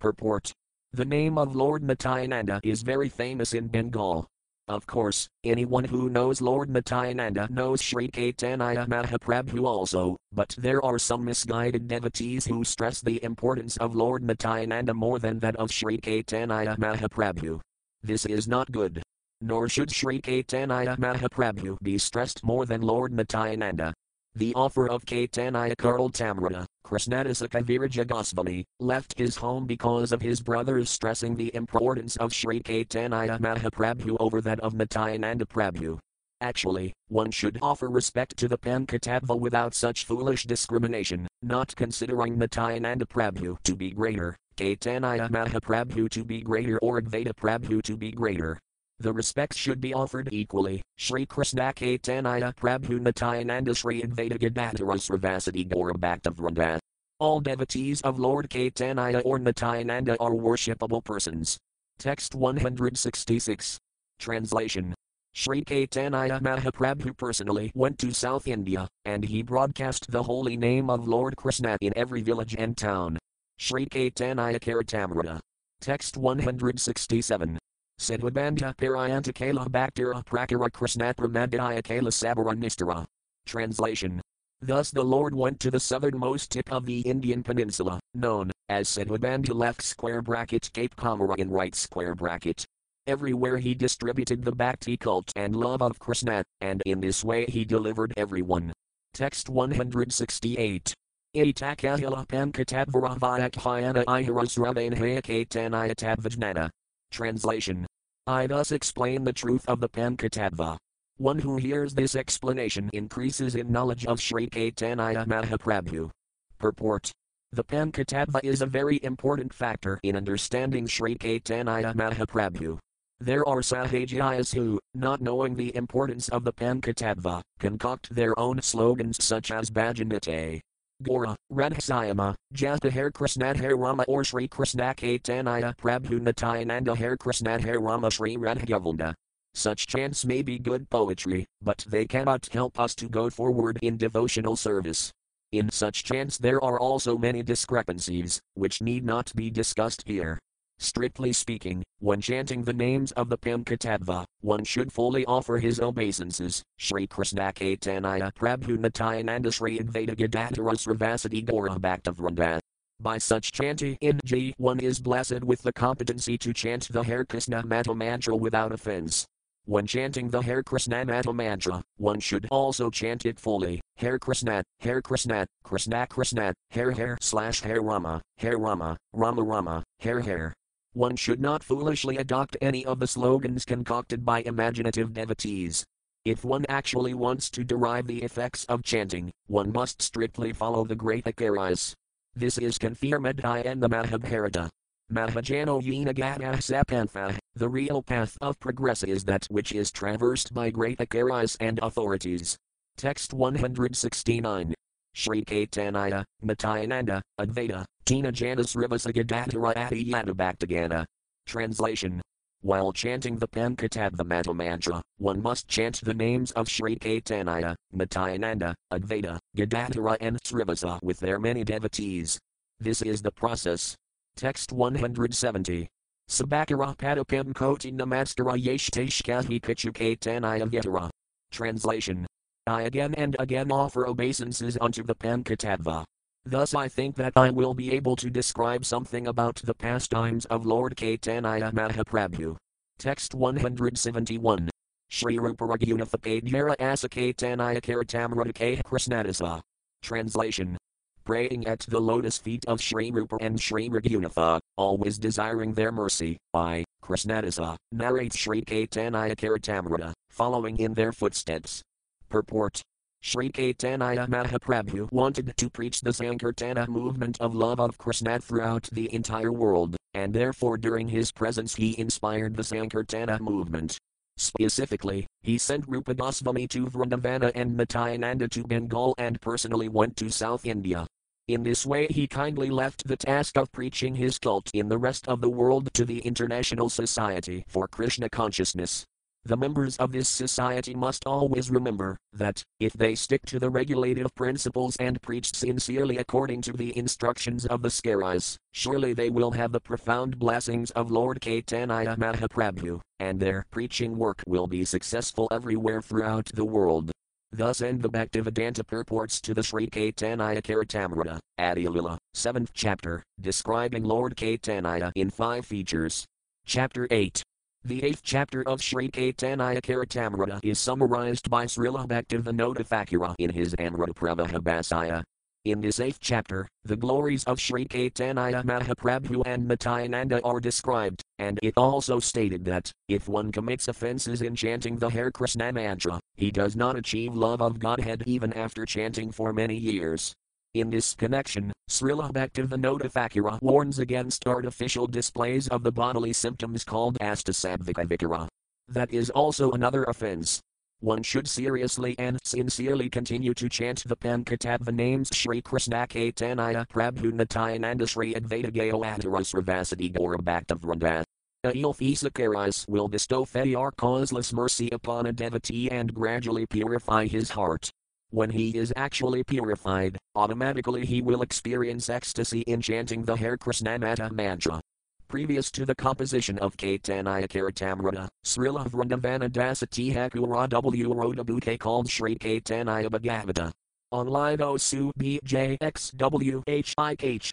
[0.00, 0.52] Purport.
[0.92, 4.26] The name of Lord Nityananda is very famous in Bengal.
[4.68, 11.00] Of course, anyone who knows Lord Nityananda knows Sri Caitanya Mahaprabhu also, but there are
[11.00, 15.98] some misguided devotees who stress the importance of Lord Nityananda more than that of Sri
[15.98, 17.60] Caitanya Mahaprabhu.
[18.04, 19.02] This is not good.
[19.40, 23.92] Nor should Sri Caitanya Mahaprabhu be stressed more than Lord Nityananda.
[24.36, 30.90] The offer of Caitanya Tamrata, Krishnadasa Kaviraja Goswami, left his home because of his brothers
[30.90, 35.98] stressing the importance of Sri Caitanya Mahaprabhu over that of Nityananda Prabhu.
[36.40, 43.06] Actually, one should offer respect to the Pankatattva without such foolish discrimination, not considering Nityananda
[43.06, 48.58] Prabhu to be greater, Caitanya Mahaprabhu to be greater or Advaita Prabhu to be greater,
[49.02, 50.82] the respects should be offered equally.
[50.96, 56.78] Sri Krishna Caitanya Prabhu Nityananda Sri Advaita Gadadhara Srivasadi Gaura
[57.18, 61.58] All devotees of Lord Caitanya or Nityananda are worshipable persons.
[61.98, 63.78] Text 166.
[64.18, 64.94] Translation
[65.34, 71.08] Sri Caitanya Mahaprabhu personally went to South India, and he broadcast the holy name of
[71.08, 73.18] Lord Krishna in every village and town.
[73.58, 75.40] Sri Caitanya Charitamrita.
[75.80, 77.58] Text 167.
[78.02, 83.04] Siddhabandha Parayantakala Bhaktara Prakara Krishnapramandaya Kala Sabara Nistara.
[83.46, 84.20] Translation.
[84.60, 89.54] Thus the Lord went to the southernmost tip of the Indian peninsula, known as Siddhabandha
[89.54, 92.64] left square bracket Cape Comorin in right square bracket.
[93.06, 97.64] Everywhere he distributed the bhakti cult and love of Krishna, and in this way he
[97.64, 98.72] delivered everyone.
[99.14, 100.92] Text 168.
[101.36, 106.68] Itakahila pankatadvaravayakhyana iharasravainhayakatanaya tadvajnana.
[107.12, 107.86] Translation
[108.26, 110.76] I thus explain the truth of the Pankatattva.
[111.16, 116.08] One who hears this explanation increases in knowledge of Sri Caitanya Mahaprabhu.
[116.56, 117.10] Purport
[117.50, 122.78] The Pankatattva is a very important factor in understanding Sri Caitanya Mahaprabhu.
[123.18, 129.22] There are Sahajiyas who, not knowing the importance of the Pankatattva, concoct their own slogans
[129.24, 130.60] such as Bhajanite,
[131.02, 138.36] Gora, Radhasayama, Jastahar Krishnadhar Rama or Sri Krishna Caitanya Prabhu Nityananda Har Krishnadhar Rama Sri
[138.36, 139.14] Radhagovinda.
[139.54, 143.96] Such chants may be good poetry, but they cannot help us to go forward in
[143.96, 145.12] devotional service.
[145.52, 150.38] In such chants there are also many discrepancies, which need not be discussed here.
[150.82, 156.60] Strictly speaking, when chanting the names of the Pankatattva, one should fully offer his obeisances,
[156.76, 162.58] Sri Krishna Caitanya Prabhu Nityananda Sri Advaita Gadadhara Srivasadi Gaura Bhaktavrinda.
[162.98, 167.24] By such chanting in G, one is blessed with the competency to chant the Hare
[167.24, 169.24] Krishna Maha mantra without offense.
[169.66, 173.80] When chanting the Hare Krishna Maha mantra, one should also chant it fully.
[173.98, 179.84] Hare Krishna, Hare Krishna, Krishna Krishna, Hare Hare slash Hare Rama, Hare Rama, Rama Rama,
[180.00, 180.52] Hare Hare.
[180.94, 185.84] One should not foolishly adopt any of the slogans concocted by imaginative devotees.
[186.24, 190.94] If one actually wants to derive the effects of chanting, one must strictly follow the
[190.94, 191.94] great acharyas.
[192.34, 194.70] This is confirmed in the Mahabharata.
[195.10, 200.98] Mahajano Yinagata Sapantha, the real path of progress is that which is traversed by great
[200.98, 202.56] acharyas and authorities.
[202.96, 204.74] Text 169.
[205.14, 211.04] Sri Caitanya, Nityananda, Advaita, Tina Janas Rivasa Gadatara Adi Yadabhaktagana.
[211.46, 212.22] Translation
[212.62, 219.38] while chanting the Panchatattva mantra, one must chant the names of Sri Caitanya, Nityananda, Advaita,
[219.56, 222.38] Gadadhara and Srivasa with their many devotees.
[222.78, 223.96] This is the process.
[224.36, 225.88] Text 170.
[226.30, 231.10] Sabakara padapam koti namaskara yeshteshkahi pichu Caitanya yatara.
[231.50, 232.26] Translation.
[232.68, 236.04] I again and again offer obeisances unto the Panchatattva.
[236.44, 240.66] Thus I think that I will be able to describe something about the pastimes of
[240.66, 242.56] Lord Caitanya Mahaprabhu.
[242.98, 244.68] Text 171.
[245.08, 249.60] Sri Ruparagunifapadyara Asa Caitanya Karitamradake Krishnadasa.
[250.02, 250.76] Translation.
[251.24, 256.38] Praying at the lotus feet of Sri Rupa and Sri Raghunatha, always desiring their mercy,
[256.52, 261.82] I, Krishnadasa, narrate Sri Caitanya Caritamrita, following in their footsteps.
[262.28, 262.82] Purport
[263.24, 269.14] Sri Caitanya Mahaprabhu wanted to preach the Sankirtana movement of love of Krishna throughout the
[269.14, 273.96] entire world, and therefore during his presence he inspired the Sankirtana movement.
[274.36, 280.28] Specifically, he sent Rupa Goswami to Vrindavana and Nityananda to Bengal and personally went to
[280.28, 281.06] South India.
[281.46, 285.28] In this way, he kindly left the task of preaching his cult in the rest
[285.28, 289.06] of the world to the International Society for Krishna Consciousness.
[289.44, 294.32] The members of this society must always remember that, if they stick to the regulative
[294.36, 299.72] principles and preach sincerely according to the instructions of the Scaris, surely they will have
[299.72, 306.00] the profound blessings of Lord Caitanya Mahaprabhu, and their preaching work will be successful everywhere
[306.00, 307.10] throughout the world.
[307.50, 314.36] Thus end the Bhaktivedanta purports to the Sri Caitanya Charitamrita, Adilila, 7th chapter, describing Lord
[314.36, 316.24] Caitanya in five features.
[316.64, 317.42] Chapter 8
[317.84, 323.74] the eighth chapter of Sri Caitanya Charitamrita is summarized by Srila Bhaktivinoda Thakura in his
[323.78, 325.24] Amrita Pravahabhasaya.
[325.64, 331.58] In this eighth chapter, the glories of Sri Caitanya Mahaprabhu and Nityananda are described, and
[331.62, 336.52] it also stated that, if one commits offenses in chanting the Hare Krishna mantra, he
[336.52, 340.34] does not achieve love of Godhead even after chanting for many years.
[340.74, 347.18] In this connection, Srila Bhaktivinoda Thakura warns against artificial displays of the bodily symptoms called
[347.18, 348.48] astasabdhikavikara.
[348.88, 350.62] That is also another offense.
[351.00, 357.34] One should seriously and sincerely continue to chant the Panchatattva names Sri Krishna Caitanya Prabhu
[357.34, 361.22] Nityananda Sri Advaita Gayo Adarasravasadi Gaurabhakta Vranda.
[361.66, 367.90] Ailfisakaras will bestow Fayar causeless mercy upon a devotee and gradually purify his heart.
[368.32, 373.98] When he is actually purified, automatically he will experience ecstasy in chanting the Hare Krishna
[373.98, 374.80] Maha mantra.
[375.28, 381.12] Previous to the composition of Caitanya Charitamrita, Srila Vrindavana Thakura W.
[381.12, 383.70] wrote a bouquet called Sri Caitanya Bhagavata.
[384.12, 385.56] Online OSU BJXWHIH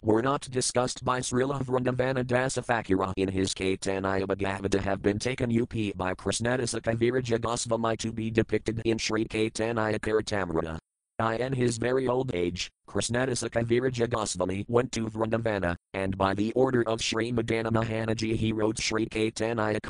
[0.04, 5.50] were not discussed by Srila Vrindavana Dasa Thakura in his Caitanya Bhagavata have been taken
[5.58, 10.78] up by Krishnadasa Kaviraja Goswami to be depicted in Sri Caitanya.
[11.18, 16.52] I in his very old age, Krishnadasa Kaviraja Goswami went to Vrindavana, and by the
[16.52, 19.80] order of Sri Madana Mohanaji he wrote Sri Caitanya.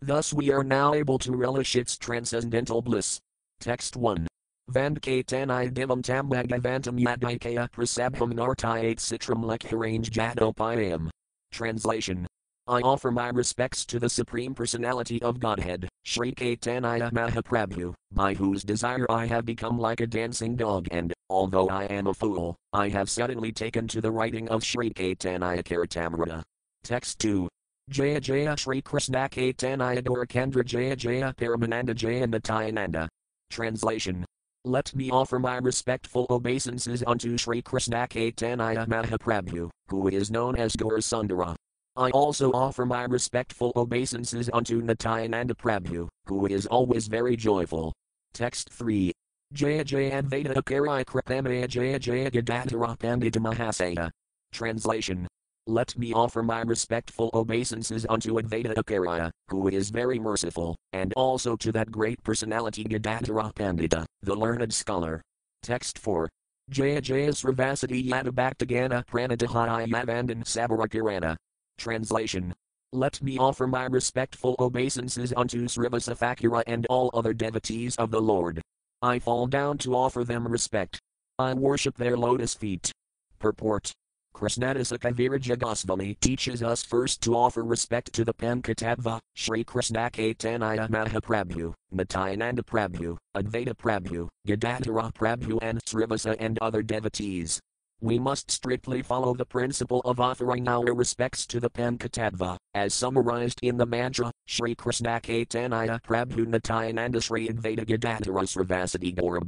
[0.00, 3.18] Thus we are now able to relish its transcendental bliss.
[3.58, 4.28] Text 1.
[4.70, 11.10] Vandkatanai divam tambagavantam yadikaya prasabham nartayate citram lekharange jadopayam.
[11.50, 12.24] Translation.
[12.68, 18.62] I offer my respects to the Supreme Personality of Godhead, Sri Caitanya Mahaprabhu, by whose
[18.62, 22.90] desire I have become like a dancing dog and, although I am a fool, I
[22.90, 26.42] have suddenly taken to the writing of Sri Caitanya Charitamrita.
[26.84, 27.48] Text 2.
[27.88, 33.08] Jaya Jaya Sri Krishna Caitanya Dorakandra Jaya Jaya Paramananda Jaya Nityananda.
[33.50, 34.24] Translation
[34.64, 40.76] let me offer my respectful obeisances unto Sri Krishna Caitanya Mahaprabhu, who is known as
[40.76, 41.54] Gaurasundara.
[41.96, 47.92] I also offer my respectful obeisances unto Nityananda Prabhu, who is always very joyful.
[48.32, 49.12] Text 3.
[49.52, 54.10] Jaya Jaya Advaita Akarai Kripamaya Jaya Jaya Gadadhara Pandita Mahasaya.
[54.52, 55.26] Translation
[55.70, 61.56] let me offer my respectful obeisances unto Advaita Acharya, who is very merciful, and also
[61.56, 65.22] to that great personality Gadadhara Pandita, the learned scholar.
[65.62, 66.28] Text 4.
[66.70, 71.36] Jaya Jaya Srivasadi Yadabhaktagana Pranadahaya Yavandan Sabarakirana.
[71.78, 72.52] Translation.
[72.92, 78.20] Let me offer my respectful obeisances unto Srivasa Thakura and all other devotees of the
[78.20, 78.60] Lord.
[79.02, 80.98] I fall down to offer them respect.
[81.38, 82.90] I worship their lotus feet.
[83.38, 83.92] Purport
[84.40, 90.88] Krishnadasa Kaviraja Goswami teaches us first to offer respect to the Pankatattva, Sri Krishna Caitanya
[90.88, 97.60] Mahaprabhu, Nityananda Prabhu, Advaita Prabhu, Gadadhara Prabhu and Srivasa and other devotees.
[98.00, 103.58] We must strictly follow the principle of offering our respects to the Pankatattva, as summarized
[103.60, 109.42] in the mantra, Sri Krishna Caitanya Prabhu Nityananda Sri Advaita Gadadhara Srivasadi Gaura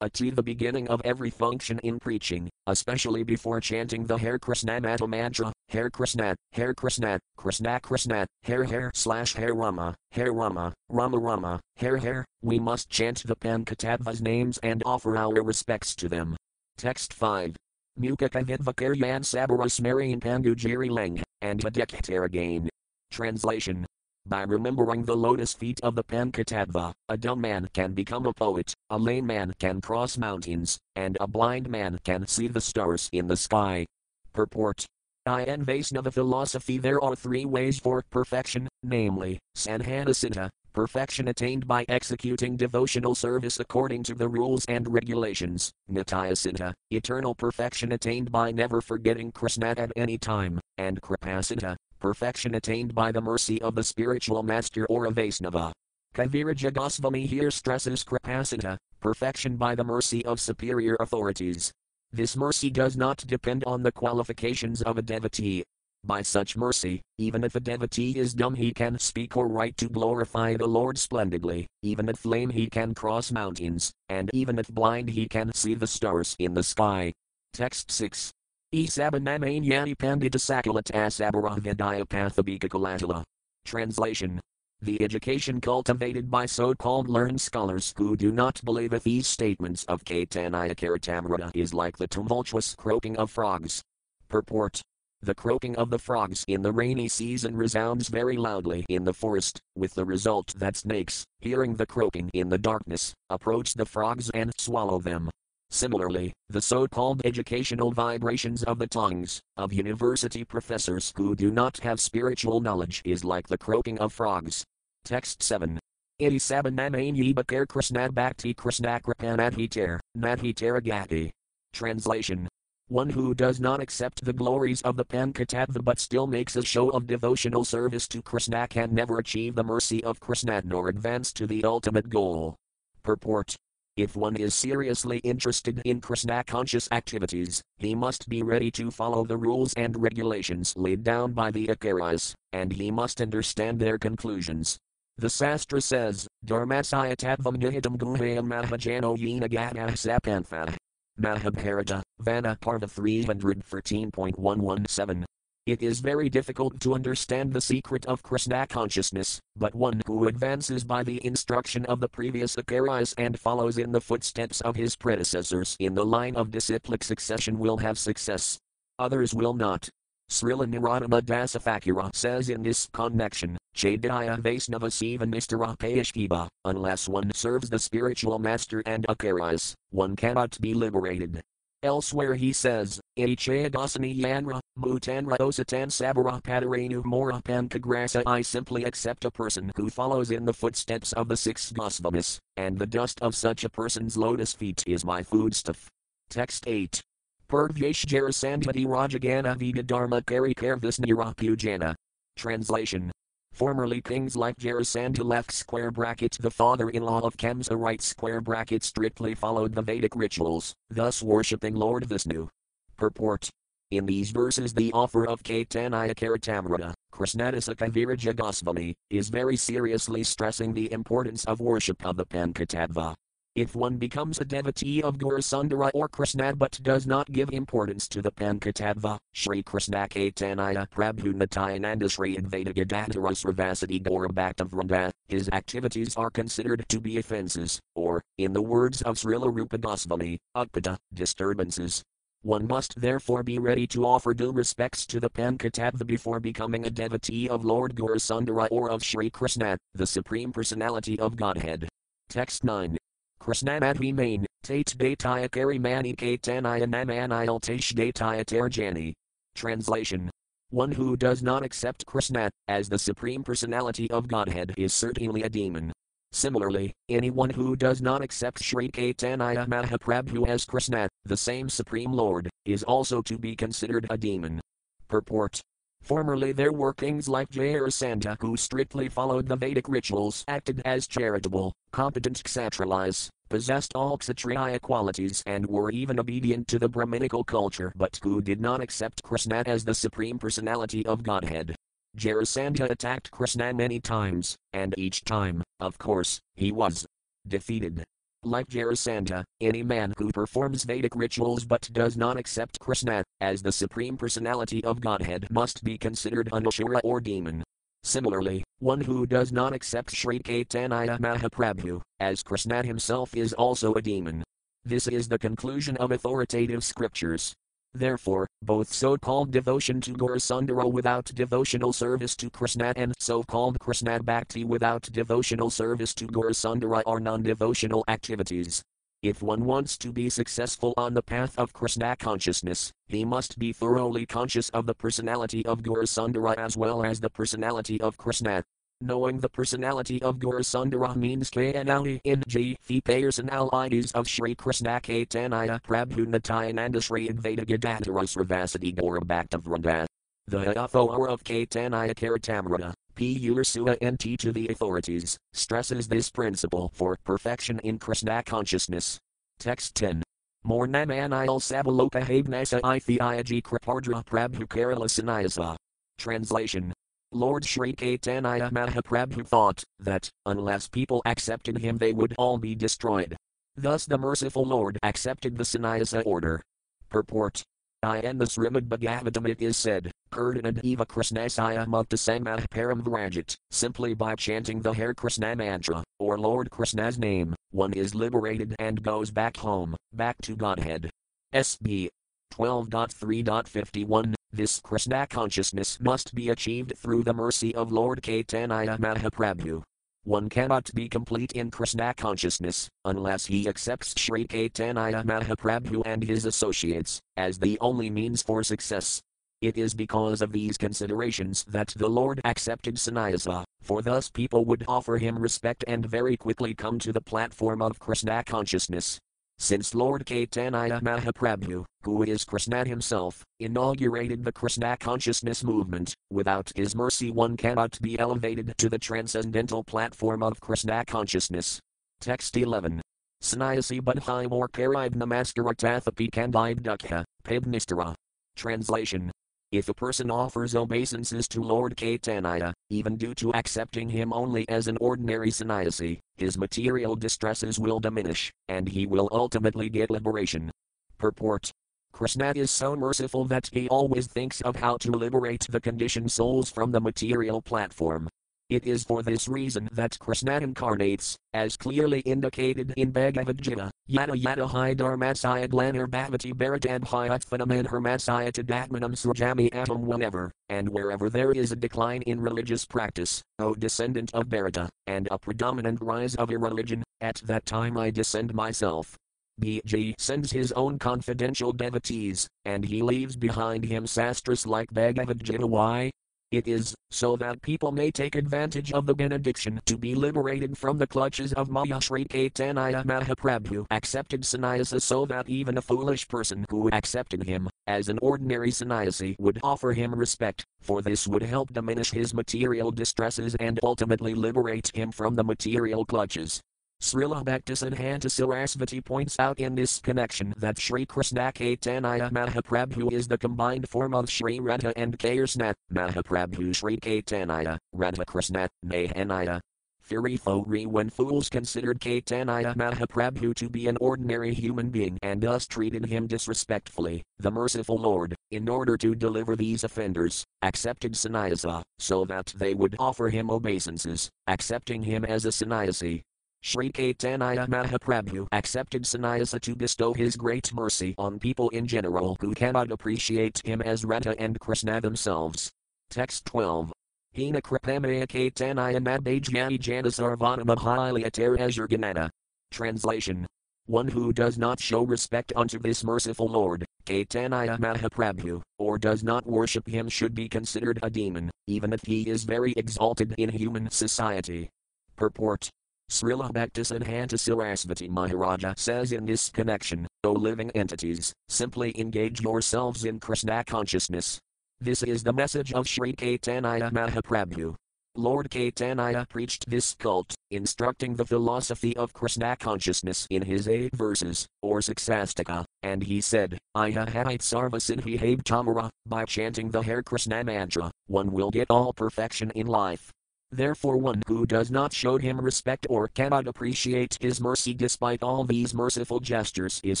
[0.12, 5.06] To the beginning of every function in preaching, especially before chanting the Hare Krishna Maha
[5.06, 11.18] mantra, Hare Krishna, Hare Krishna, Krishna Krishna, Hare Hare slash Hare Rama, Hare Rama, Rama
[11.18, 16.36] Rama, Hare Hare, we must chant the Pankatattva's names and offer our respects to them.
[16.76, 17.56] Text 5.
[17.98, 22.68] Mukakavidvakaryan Sabaras Marian Pangujiri Leng, and again.
[23.10, 23.86] Translation
[24.26, 28.74] by remembering the lotus feet of the Pankatattva, a dumb man can become a poet,
[28.90, 33.26] a lame man can cross mountains, and a blind man can see the stars in
[33.26, 33.86] the sky.
[34.32, 34.86] Purport
[35.26, 42.56] In Vaisnava philosophy there are three ways for perfection, namely, Sadhanasiddha, perfection attained by executing
[42.56, 49.30] devotional service according to the rules and regulations, Nityasiddha, eternal perfection attained by never forgetting
[49.32, 54.84] Krishna at any time, and Kripasiddha, perfection attained by the mercy of the spiritual master
[54.90, 55.72] or a Vaisnava.
[56.14, 61.72] Kaviraja Goswami here stresses Kripasiddha, perfection by the mercy of superior authorities.
[62.12, 65.64] This mercy does not depend on the qualifications of a devotee.
[66.04, 69.88] By such mercy, even if a devotee is dumb, he can speak or write to
[69.88, 75.08] glorify the Lord splendidly, even if lame, he can cross mountains, and even if blind,
[75.08, 77.14] he can see the stars in the sky.
[77.54, 78.30] Text 6
[78.74, 83.22] Isabanamanyani Pandita Sakalata Sabara Vidya Pathabika
[83.64, 84.40] Translation
[84.82, 90.74] the education cultivated by so-called learned scholars who do not believe these statements of Caitanya
[90.74, 93.80] Caritamrita is like the tumultuous croaking of frogs.
[94.28, 94.82] Purport
[95.22, 99.60] the croaking of the frogs in the rainy season resounds very loudly in the forest,
[99.76, 104.52] with the result that snakes, hearing the croaking in the darkness, approach the frogs and
[104.58, 105.30] swallow them.
[105.74, 111.78] Similarly, the so called educational vibrations of the tongues of university professors who do not
[111.78, 114.62] have spiritual knowledge is like the croaking of frogs.
[115.04, 115.80] Text 7.
[116.20, 121.32] Iti sabanamain bakar krishna bhakti krishna kripanadhitar, nadhitaragati.
[121.72, 122.46] Translation.
[122.86, 126.90] One who does not accept the glories of the Pankatattva but still makes a show
[126.90, 131.48] of devotional service to Krishna can never achieve the mercy of Krishna nor advance to
[131.48, 132.54] the ultimate goal.
[133.02, 133.56] Purport
[133.96, 139.24] if one is seriously interested in Krishna conscious activities, he must be ready to follow
[139.24, 144.78] the rules and regulations laid down by the Acharyas, and he must understand their conclusions.
[145.16, 150.74] The Sastra says, Dharmasaya Tatvam Nihidam Guhayam Mahajano Yena Gata Sapantha.
[151.16, 155.24] Mahabharata, Vana Parva 313.117.
[155.66, 160.84] It is very difficult to understand the secret of Krishna consciousness, but one who advances
[160.84, 165.74] by the instruction of the previous Acharyas and follows in the footsteps of his predecessors
[165.80, 168.58] in the line of disciplic succession will have success.
[168.98, 169.88] Others will not.
[170.30, 177.32] Srila Narottam Das Thakura says in this connection, Chaitanya Vaisnava Siva Nistara Payashkiba, unless one
[177.32, 181.40] serves the spiritual master and Acharyas, one cannot be liberated.
[181.82, 189.70] Elsewhere he says, Yanra, mutanra osatan sabara padarenu mora pankagrasa I simply accept a person
[189.76, 193.68] who follows in the footsteps of the six Gosvamis, and the dust of such a
[193.68, 195.88] person's lotus feet is my foodstuff.
[196.28, 197.00] Text 8.
[197.48, 201.94] Purvyesh Jarasandhati Rajagana Vida Dharma Kari Karvisnira Pujana.
[202.36, 203.12] Translation
[203.52, 209.36] Formerly kings like Jarasandha left square bracket the father-in-law of Kamsa right square bracket strictly
[209.36, 212.48] followed the Vedic rituals, thus worshipping Lord Vishnu.
[212.96, 213.50] Purport
[213.90, 220.74] in these verses, the offer of Caitanya Caritamrita, Krishnadasa Kaviraja Goswami, is very seriously stressing
[220.74, 223.14] the importance of worship of the Pankatattva.
[223.54, 228.20] If one becomes a devotee of Gaurasundara or Krishna but does not give importance to
[228.20, 236.30] the Pankatattva, Sri Krishna Caitanya Prabhu Nityananda Sri Advaita Gadadhara Srivasadi Gaurabhaktavrinda, his activities are
[236.30, 242.02] considered to be offenses, or, in the words of Srila Rupa Goswami, Utpata, disturbances.
[242.44, 246.90] One must therefore be ready to offer due respects to the Pankatattva before becoming a
[246.90, 251.88] devotee of Lord Gaurasundara or of Sri Krishna, the Supreme Personality of Godhead.
[252.28, 252.98] Text 9.
[253.40, 259.14] Krishnanadhi main, tate dataya kari mani katanaya namanayal tash dataya terjani.
[259.54, 260.30] Translation
[260.68, 265.48] One who does not accept Krishna as the Supreme Personality of Godhead is certainly a
[265.48, 265.93] demon.
[266.34, 272.50] Similarly, anyone who does not accept Sri Caitanya Mahaprabhu as Krishna, the same Supreme Lord,
[272.64, 274.60] is also to be considered a demon.
[275.06, 275.60] Purport
[276.02, 281.72] Formerly there were kings like Jarasandha who strictly followed the Vedic rituals, acted as charitable,
[281.92, 288.18] competent kshatriyas, possessed all kshatriya qualities and were even obedient to the Brahminical culture but
[288.24, 291.76] who did not accept Krishna as the Supreme Personality of Godhead.
[292.16, 297.06] Jarasandha attacked Krishna many times, and each time, of course, he was
[297.48, 298.04] defeated.
[298.44, 303.72] Like Jarasandha, any man who performs Vedic rituals but does not accept Krishna as the
[303.72, 307.64] Supreme Personality of Godhead must be considered an Asura or demon.
[308.04, 314.02] Similarly, one who does not accept Sri Caitanya Mahaprabhu as Krishna himself is also a
[314.02, 314.44] demon.
[314.84, 317.54] This is the conclusion of authoritative scriptures.
[317.94, 323.78] Therefore, both so called devotion to Gaurasundara without devotional service to Krishna and so called
[323.78, 328.82] Krishna Bhakti without devotional service to Gaurasundara are non devotional activities.
[329.22, 333.72] If one wants to be successful on the path of Krishna consciousness, he must be
[333.72, 338.64] thoroughly conscious of the personality of Gaurasundara as well as the personality of Krishna.
[339.00, 342.76] Knowing the personality of Gaurasundara means Knali in G.
[342.86, 350.06] The personalities of Sri Krishna Caitanya Prabhu Nityananda Sri Advaita Gadadhara Srivasadi Gaura Bhaktavrinda.
[350.46, 353.50] The author of Caitanya Caritamrita, P.
[353.50, 359.18] Ursua NT to the authorities, stresses this principle for perfection in Krishna consciousness.
[359.58, 360.22] Text 10.
[360.66, 365.76] Mornamanil Sabaloka Hagnasa Ithiaji Kripardra Prabhu Kerala Sannyasa.
[366.16, 366.92] Translation
[367.34, 373.36] Lord Sri Caitanya Mahaprabhu thought that, unless people accepted him, they would all be destroyed.
[373.76, 376.62] Thus, the merciful Lord accepted the sannyasa order.
[377.10, 377.64] Purport
[378.04, 383.56] I in the Srimad Bhagavatam it is said, Kirtanad eva Krishnasaya mukta sangmah param vrajit,
[383.70, 389.02] simply by chanting the Hare Krishna mantra, or Lord Krishna's name, one is liberated and
[389.02, 391.10] goes back home, back to Godhead.
[391.54, 392.08] SB
[392.52, 399.82] 12.3.51 this Krishna consciousness must be achieved through the mercy of Lord Caitanya Mahaprabhu.
[400.22, 406.44] One cannot be complete in Krishna consciousness unless he accepts Sri Caitanya Mahaprabhu and his
[406.44, 409.20] associates as the only means for success.
[409.60, 414.84] It is because of these considerations that the Lord accepted sannyasa, for thus people would
[414.86, 419.18] offer him respect and very quickly come to the platform of Krishna consciousness.
[419.58, 426.94] Since Lord Caitanya Mahaprabhu, who is Krishna himself, inaugurated the Krishna consciousness movement, without his
[426.94, 431.80] mercy one cannot be elevated to the transcendental platform of Krishna consciousness.
[432.20, 433.00] Text 11.
[433.40, 438.14] Sannyasi Budhai More Karib Namaskara Tathapi Kandide Dukha, Pabnistara.
[438.56, 439.30] Translation
[439.76, 444.88] if a person offers obeisances to Lord Caitanya, even due to accepting him only as
[444.88, 450.70] an ordinary sannyasi, his material distresses will diminish, and he will ultimately get liberation.
[451.18, 451.70] Purport
[452.12, 456.70] Krishna is so merciful that he always thinks of how to liberate the conditioned souls
[456.70, 458.28] from the material platform.
[458.74, 464.36] It is for this reason that Krishna incarnates, as clearly indicated in Bhagavad Gita, Yada
[464.36, 471.30] Yada Hi Dharmasaya Glanar er Bhavati Bharatadbhyatphanaman er Hermasaya Tadatmanam Srajami Atom whenever, and wherever
[471.30, 476.34] there is a decline in religious practice, O descendant of Bharata, and a predominant rise
[476.34, 479.16] of irreligion, at that time I descend myself.
[479.62, 485.64] BG sends his own confidential devotees, and he leaves behind him sastras like Bhagavad Gita.
[485.64, 486.10] Why?
[486.54, 490.98] It is, so that people may take advantage of the benediction to be liberated from
[490.98, 496.64] the clutches of Maya Sri Caitanya Mahaprabhu accepted sannyasa so that even a foolish person
[496.70, 501.72] who accepted him as an ordinary sannyasi would offer him respect, for this would help
[501.72, 506.60] diminish his material distresses and ultimately liberate him from the material clutches.
[507.00, 513.36] Srila Bhaktisiddhanta Sarasvati points out in this connection that Sri Krishna Caitanya Mahaprabhu is the
[513.36, 519.60] combined form of Sri Radha and Krishna, Mahaprabhu Sri Caitanya, Radha Krishna, Nahanaya.
[520.08, 526.06] Firifori when fools considered Caitanya Mahaprabhu to be an ordinary human being and thus treated
[526.06, 532.52] him disrespectfully, the merciful Lord, in order to deliver these offenders, accepted sannyasa, so that
[532.56, 536.22] they would offer him obeisances, accepting him as a sannyasi,
[536.66, 542.54] Sri Caitanya Mahaprabhu accepted sannyasa to bestow his great mercy on people in general who
[542.54, 545.70] cannot appreciate him as Radha and Krishna themselves.
[546.08, 546.90] Text 12.
[547.36, 552.30] Hina kripamaya Caitanya Nabhajyani Janasarvanamabhiliatar Ganana.
[552.70, 553.46] Translation.
[553.84, 559.44] One who does not show respect unto this merciful Lord, Caitanya Mahaprabhu, or does not
[559.44, 563.90] worship him should be considered a demon, even if he is very exalted in human
[563.90, 564.70] society.
[565.14, 565.68] Purport
[566.10, 573.18] Srila Bhaktisiddhanta Sarasvati Maharaja says in this connection, O living entities, simply engage yourselves in
[573.18, 574.38] Krishna consciousness.
[574.80, 577.74] This is the message of Sri Caitanya Mahaprabhu.
[578.16, 584.46] Lord Caitanya preached this cult, instructing the philosophy of Krishna consciousness in his eight verses,
[584.62, 590.92] or Siksastika, and he said, Iha Hait Sarvasidhi Habe by chanting the Hare Krishna mantra,
[591.08, 593.10] one will get all perfection in life.
[593.56, 598.42] Therefore, one who does not show him respect or cannot appreciate his mercy despite all
[598.42, 600.00] these merciful gestures is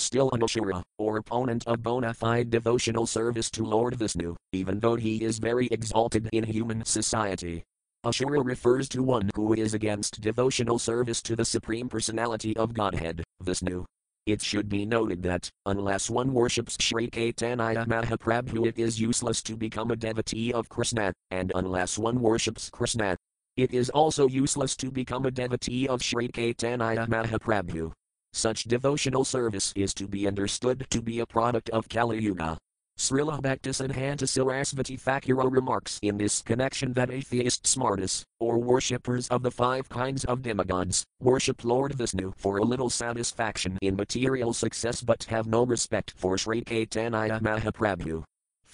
[0.00, 4.96] still an Ashura, or opponent of bona fide devotional service to Lord Vishnu, even though
[4.96, 7.62] he is very exalted in human society.
[8.04, 13.22] Ashura refers to one who is against devotional service to the Supreme Personality of Godhead,
[13.40, 13.84] Vishnu.
[14.26, 19.54] It should be noted that, unless one worships Sri Caitanya Mahaprabhu, it is useless to
[19.54, 23.16] become a devotee of Krishna, and unless one worships Krishna,
[23.56, 27.92] it is also useless to become a devotee of Sri Caitanya Mahaprabhu.
[28.32, 32.58] Such devotional service is to be understood to be a product of Kali Yuga.
[32.98, 39.50] Srila Bhaktisiddhanta Sarasvati Thakura remarks in this connection that atheist smartas, or worshippers of the
[39.50, 45.24] five kinds of demigods, worship Lord Vishnu for a little satisfaction in material success but
[45.24, 48.24] have no respect for Sri Caitanya Mahaprabhu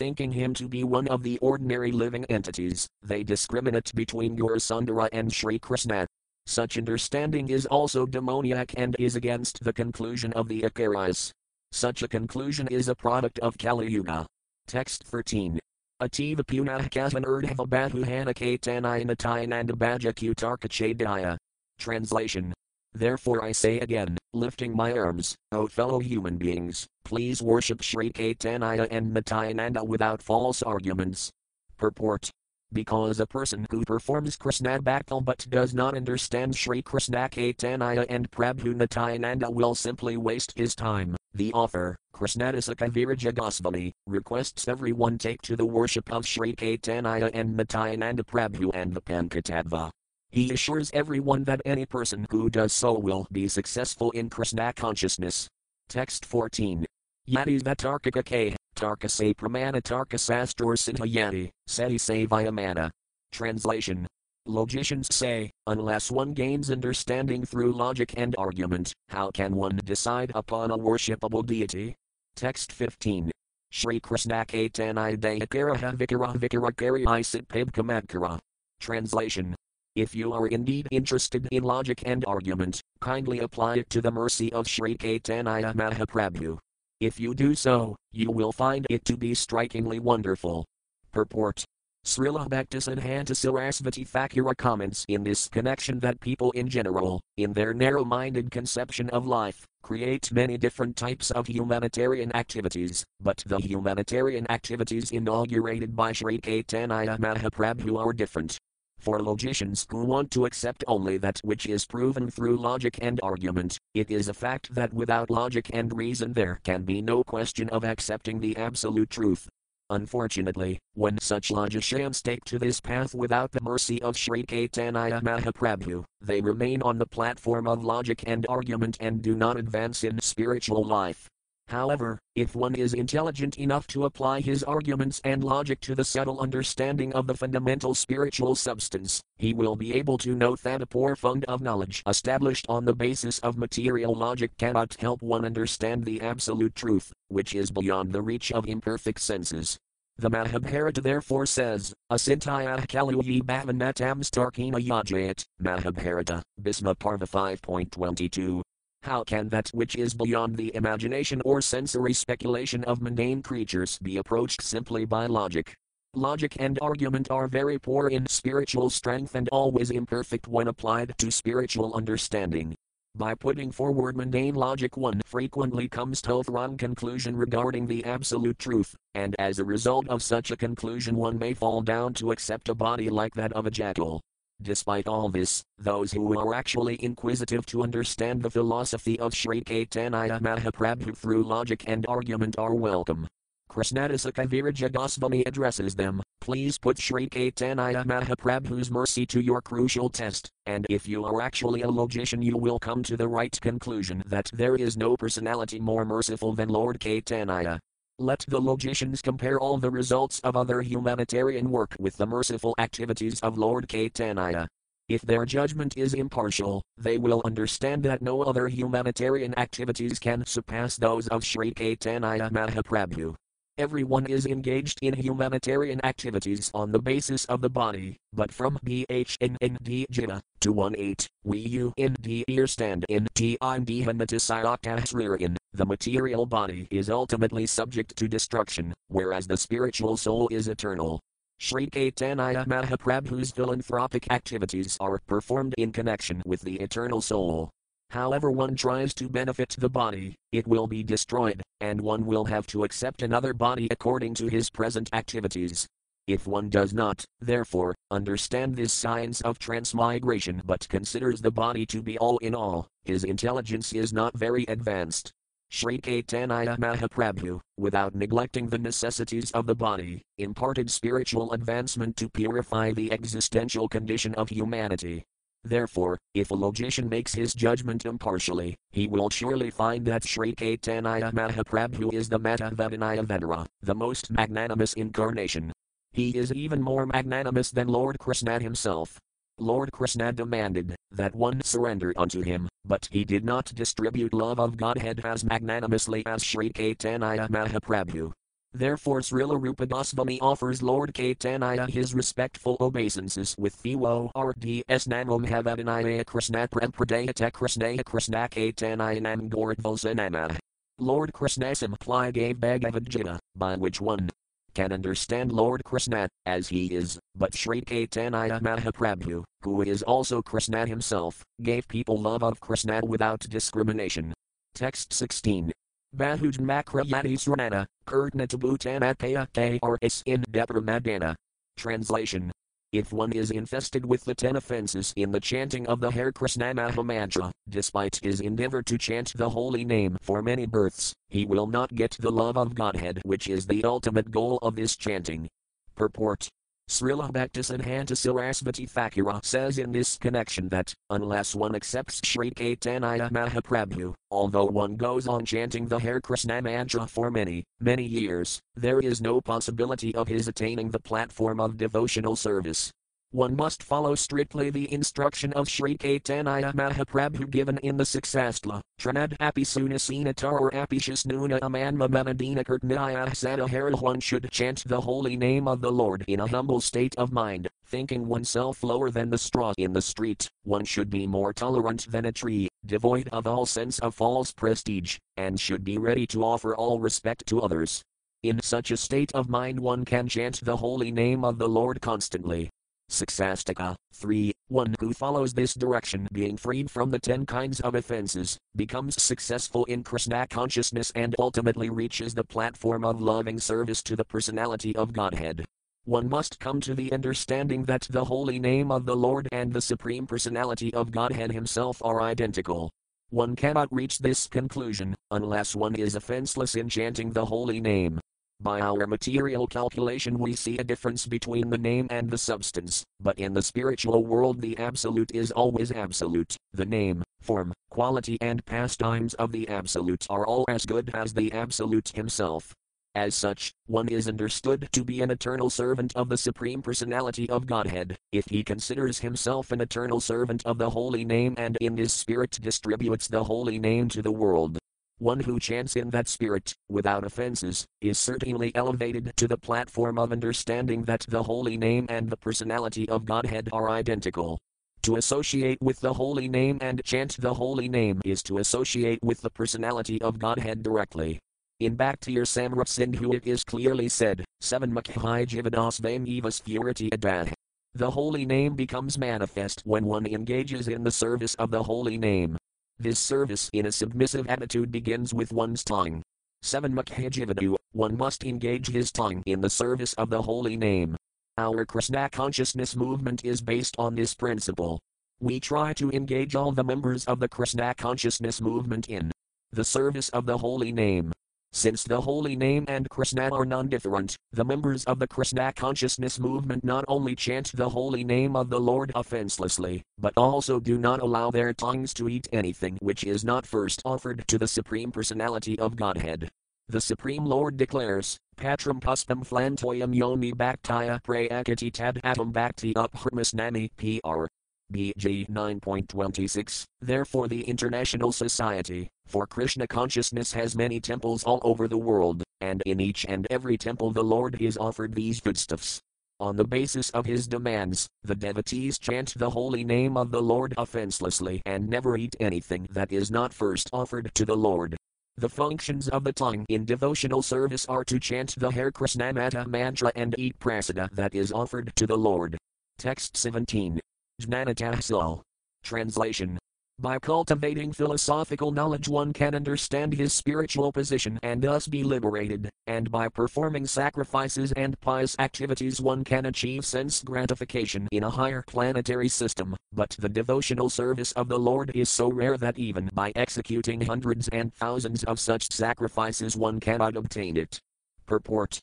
[0.00, 5.30] thinking him to be one of the ordinary living entities, they discriminate between Gaurasundara and
[5.30, 6.06] Sri Krishna.
[6.46, 11.32] Such understanding is also demoniac and is against the conclusion of the Acharyas.
[11.72, 14.24] Such a conclusion is a product of Kali Yuga.
[14.66, 15.60] Text 13.
[16.00, 21.36] Ativa Punahkavan Urdhava Bahuhana Katanaya Natayananda Bhajakutarkachadaya.
[21.78, 22.54] Translation
[22.94, 28.86] Therefore I say again, lifting my arms, O fellow human beings, please worship Sri Caitanya
[28.90, 31.30] and Nityananda without false arguments.
[31.76, 32.30] Purport
[32.72, 38.30] because a person who performs Krishna Bhakti but does not understand Sri Krishna Caitanya and
[38.30, 41.16] Prabhu Nityananda will simply waste his time.
[41.34, 47.56] The author, Krishnadasa Kaviraja Goswami, requests everyone take to the worship of Sri Caitanya and
[47.56, 49.90] Nityananda Prabhu and the Pankatattva.
[50.30, 55.48] He assures everyone that any person who does so will be successful in Krishna consciousness.
[55.88, 56.86] Text 14.
[57.28, 58.56] Yati Vatarkika K.
[58.76, 62.90] Tarkase Pramana Tarkasastor Siddhayati, Seti Savayamana.
[63.32, 64.06] Translation.
[64.46, 70.70] Logicians say, unless one gains understanding through logic and argument, how can one decide upon
[70.70, 71.94] a worshipable deity?
[72.36, 73.30] Text 15.
[73.72, 78.38] Shri Krishna Caitanya Dayakaraha Vikara Vikara Kari Isit Pabkamadkara.
[78.80, 79.54] Translation.
[79.96, 84.52] If you are indeed interested in logic and argument, kindly apply it to the mercy
[84.52, 86.58] of Sri Caitanya Mahaprabhu.
[87.00, 90.64] If you do so, you will find it to be strikingly wonderful.
[91.10, 91.64] Purport
[92.06, 98.04] Srila Bhaktisiddhanta Sarasvati Thakura comments in this connection that people in general, in their narrow
[98.04, 105.10] minded conception of life, create many different types of humanitarian activities, but the humanitarian activities
[105.10, 108.56] inaugurated by Sri Caitanya Mahaprabhu are different.
[109.00, 113.78] For logicians who want to accept only that which is proven through logic and argument,
[113.94, 117.82] it is a fact that without logic and reason there can be no question of
[117.82, 119.48] accepting the absolute truth.
[119.88, 126.04] Unfortunately, when such logicians take to this path without the mercy of Sri Caitanya Mahaprabhu,
[126.20, 130.84] they remain on the platform of logic and argument and do not advance in spiritual
[130.84, 131.26] life.
[131.70, 136.40] However, if one is intelligent enough to apply his arguments and logic to the subtle
[136.40, 141.14] understanding of the fundamental spiritual substance, he will be able to note that a poor
[141.14, 146.20] fund of knowledge established on the basis of material logic cannot help one understand the
[146.20, 149.78] absolute truth, which is beyond the reach of imperfect senses.
[150.18, 158.60] The Mahabharata therefore says, Asintayah Kaluyi Bhavanatam Starkina Yajayat, Mahabharata, Bhisma Parva 5.22.
[159.02, 164.18] How can that which is beyond the imagination or sensory speculation of mundane creatures be
[164.18, 165.74] approached simply by logic?
[166.14, 171.30] Logic and argument are very poor in spiritual strength and always imperfect when applied to
[171.30, 172.74] spiritual understanding.
[173.16, 178.58] By putting forward mundane logic, one frequently comes to a wrong conclusion regarding the absolute
[178.58, 182.68] truth, and as a result of such a conclusion, one may fall down to accept
[182.68, 184.20] a body like that of a jackal.
[184.62, 190.38] Despite all this, those who are actually inquisitive to understand the philosophy of Sri Caitanya
[190.38, 193.26] Mahaprabhu through logic and argument are welcome.
[193.70, 200.50] Krishnadasa Kaviraja Goswami addresses them, please put Sri Caitanya Mahaprabhu's mercy to your crucial test,
[200.66, 204.50] and if you are actually a logician you will come to the right conclusion that
[204.52, 207.78] there is no personality more merciful than Lord Caitanya.
[208.20, 213.40] Let the logicians compare all the results of other humanitarian work with the merciful activities
[213.40, 214.66] of Lord Caitanya.
[215.08, 220.96] If their judgment is impartial, they will understand that no other humanitarian activities can surpass
[220.96, 223.34] those of Sri Caitanya Mahaprabhu.
[223.78, 230.06] Everyone is engaged in humanitarian activities on the basis of the body, but from BHNND
[230.12, 238.16] Jitta to 1 8, we UND understand in Timandihanmatisayaktasririn, the material body is ultimately subject
[238.16, 241.20] to destruction, whereas the spiritual soul is eternal.
[241.58, 247.70] Sri Caitanya Mahaprabhu's philanthropic activities are performed in connection with the eternal soul.
[248.10, 252.66] However, one tries to benefit the body, it will be destroyed, and one will have
[252.68, 255.86] to accept another body according to his present activities.
[256.26, 262.02] If one does not, therefore, understand this science of transmigration but considers the body to
[262.02, 265.32] be all in all, his intelligence is not very advanced.
[265.68, 272.90] Sri Caitanya Mahaprabhu, without neglecting the necessities of the body, imparted spiritual advancement to purify
[272.92, 275.24] the existential condition of humanity.
[275.64, 281.32] Therefore, if a logician makes his judgment impartially, he will surely find that Sri Caitanya
[281.32, 285.72] Mahaprabhu is the Matavadanaya Venera, the most magnanimous incarnation.
[286.12, 289.18] He is even more magnanimous than Lord Krishna himself.
[289.58, 294.78] Lord Krishna demanded that one surrender unto him, but he did not distribute love of
[294.78, 298.32] Godhead as magnanimously as Sri Caitanya Mahaprabhu.
[298.72, 306.24] Therefore Srila Rupa Goswami offers Lord Caitanya his respectful obeisances with Thiwo RDS Namam Havadinaya
[306.24, 310.56] Krishna Prempradayate Krishna Krishna Caitanya Nam Goradvalsanama.
[310.98, 314.30] Lord Krishna simply gave Bhagavad Gita, by which one
[314.74, 320.86] can understand Lord Krishna as he is, but Sri Caitanya Mahaprabhu, who is also Krishna
[320.86, 324.32] himself, gave people love of Krishna without discrimination.
[324.74, 325.72] Text 16.
[326.16, 331.36] Bahuj Makrayati Sranana, Kirtnatabhutanatpaya KRS in Depramadana.
[331.76, 332.50] Translation.
[332.92, 336.74] If one is infested with the ten offenses in the chanting of the Hare Krishna
[336.74, 341.94] Mahamantra, despite his endeavor to chant the holy name for many births, he will not
[341.94, 345.48] get the love of Godhead, which is the ultimate goal of this chanting.
[345.94, 346.48] Purport
[346.90, 354.12] Srila Bhaktisiddhanta Sarasvati Thakura says in this connection that, unless one accepts Sri Caitanya Mahaprabhu,
[354.32, 359.20] although one goes on chanting the Hare Krishna mantra for many, many years, there is
[359.20, 362.90] no possibility of his attaining the platform of devotional service.
[363.32, 369.36] One must follow strictly the instruction of Sri Caitanya Mahaprabhu given in the Suksastla, Tranad
[369.38, 374.00] Api Sunasinatar or Apishasnuna Amanma Manadina Kirtnaya Sadahara.
[374.00, 377.68] One should chant the holy name of the Lord in a humble state of mind,
[377.86, 380.50] thinking oneself lower than the straw in the street.
[380.64, 385.18] One should be more tolerant than a tree, devoid of all sense of false prestige,
[385.36, 388.02] and should be ready to offer all respect to others.
[388.42, 392.00] In such a state of mind, one can chant the holy name of the Lord
[392.00, 392.70] constantly.
[393.10, 394.52] Suksastika 3.
[394.68, 399.84] One who follows this direction, being freed from the ten kinds of offenses, becomes successful
[399.86, 405.12] in Krishna consciousness and ultimately reaches the platform of loving service to the personality of
[405.12, 405.64] Godhead.
[406.04, 409.82] One must come to the understanding that the holy name of the Lord and the
[409.82, 412.90] Supreme Personality of Godhead Himself are identical.
[413.30, 418.19] One cannot reach this conclusion unless one is offenseless in chanting the holy name.
[418.62, 423.38] By our material calculation, we see a difference between the name and the substance, but
[423.38, 426.56] in the spiritual world, the absolute is always absolute.
[426.74, 431.50] The name, form, quality, and pastimes of the absolute are all as good as the
[431.52, 432.74] absolute himself.
[433.14, 437.66] As such, one is understood to be an eternal servant of the Supreme Personality of
[437.66, 442.12] Godhead, if he considers himself an eternal servant of the Holy Name and in his
[442.12, 444.78] spirit distributes the Holy Name to the world.
[445.20, 450.32] One who chants in that spirit, without offenses, is certainly elevated to the platform of
[450.32, 454.58] understanding that the holy name and the personality of Godhead are identical.
[455.02, 459.42] To associate with the holy name and chant the holy name is to associate with
[459.42, 461.38] the personality of Godhead directly.
[461.80, 467.52] In Bhakti Rasamrita Sindhu it is clearly said, 7 Makhai Jivadas Evas Purity Adah.
[467.92, 472.56] The holy name becomes manifest when one engages in the service of the holy name.
[473.00, 476.20] This service in a submissive attitude begins with one's tongue.
[476.60, 481.16] 7 Mukhajivadu, one must engage his tongue in the service of the holy name.
[481.56, 485.00] Our Krishna consciousness movement is based on this principle.
[485.40, 489.32] We try to engage all the members of the Krishna consciousness movement in
[489.72, 491.32] the service of the holy name.
[491.72, 496.38] Since the holy name and Krishna are non different, the members of the Krishna consciousness
[496.40, 501.20] movement not only chant the holy name of the Lord offenselessly, but also do not
[501.20, 505.78] allow their tongues to eat anything which is not first offered to the Supreme Personality
[505.78, 506.50] of Godhead.
[506.88, 514.46] The Supreme Lord declares, Patram puspam flantoyam yomi bhaktaya prayakati tad atom bhakti uphermasnami pr.
[514.92, 516.84] BG 9.26.
[517.00, 522.82] Therefore, the International Society for Krishna Consciousness has many temples all over the world, and
[522.86, 526.00] in each and every temple the Lord is offered these foodstuffs.
[526.40, 530.74] On the basis of his demands, the devotees chant the holy name of the Lord
[530.78, 534.96] offenselessly and never eat anything that is not first offered to the Lord.
[535.36, 539.66] The functions of the tongue in devotional service are to chant the Hare Krishna Maha
[539.68, 542.58] mantra and eat prasada that is offered to the Lord.
[542.98, 544.00] Text 17.
[544.40, 545.42] Jnanatahsil.
[545.82, 546.58] Translation
[547.00, 553.10] by cultivating philosophical knowledge, one can understand his spiritual position and thus be liberated, and
[553.10, 559.28] by performing sacrifices and pious activities, one can achieve sense gratification in a higher planetary
[559.28, 559.74] system.
[559.94, 564.48] But the devotional service of the Lord is so rare that even by executing hundreds
[564.48, 567.80] and thousands of such sacrifices, one cannot obtain it.
[568.26, 568.78] Purport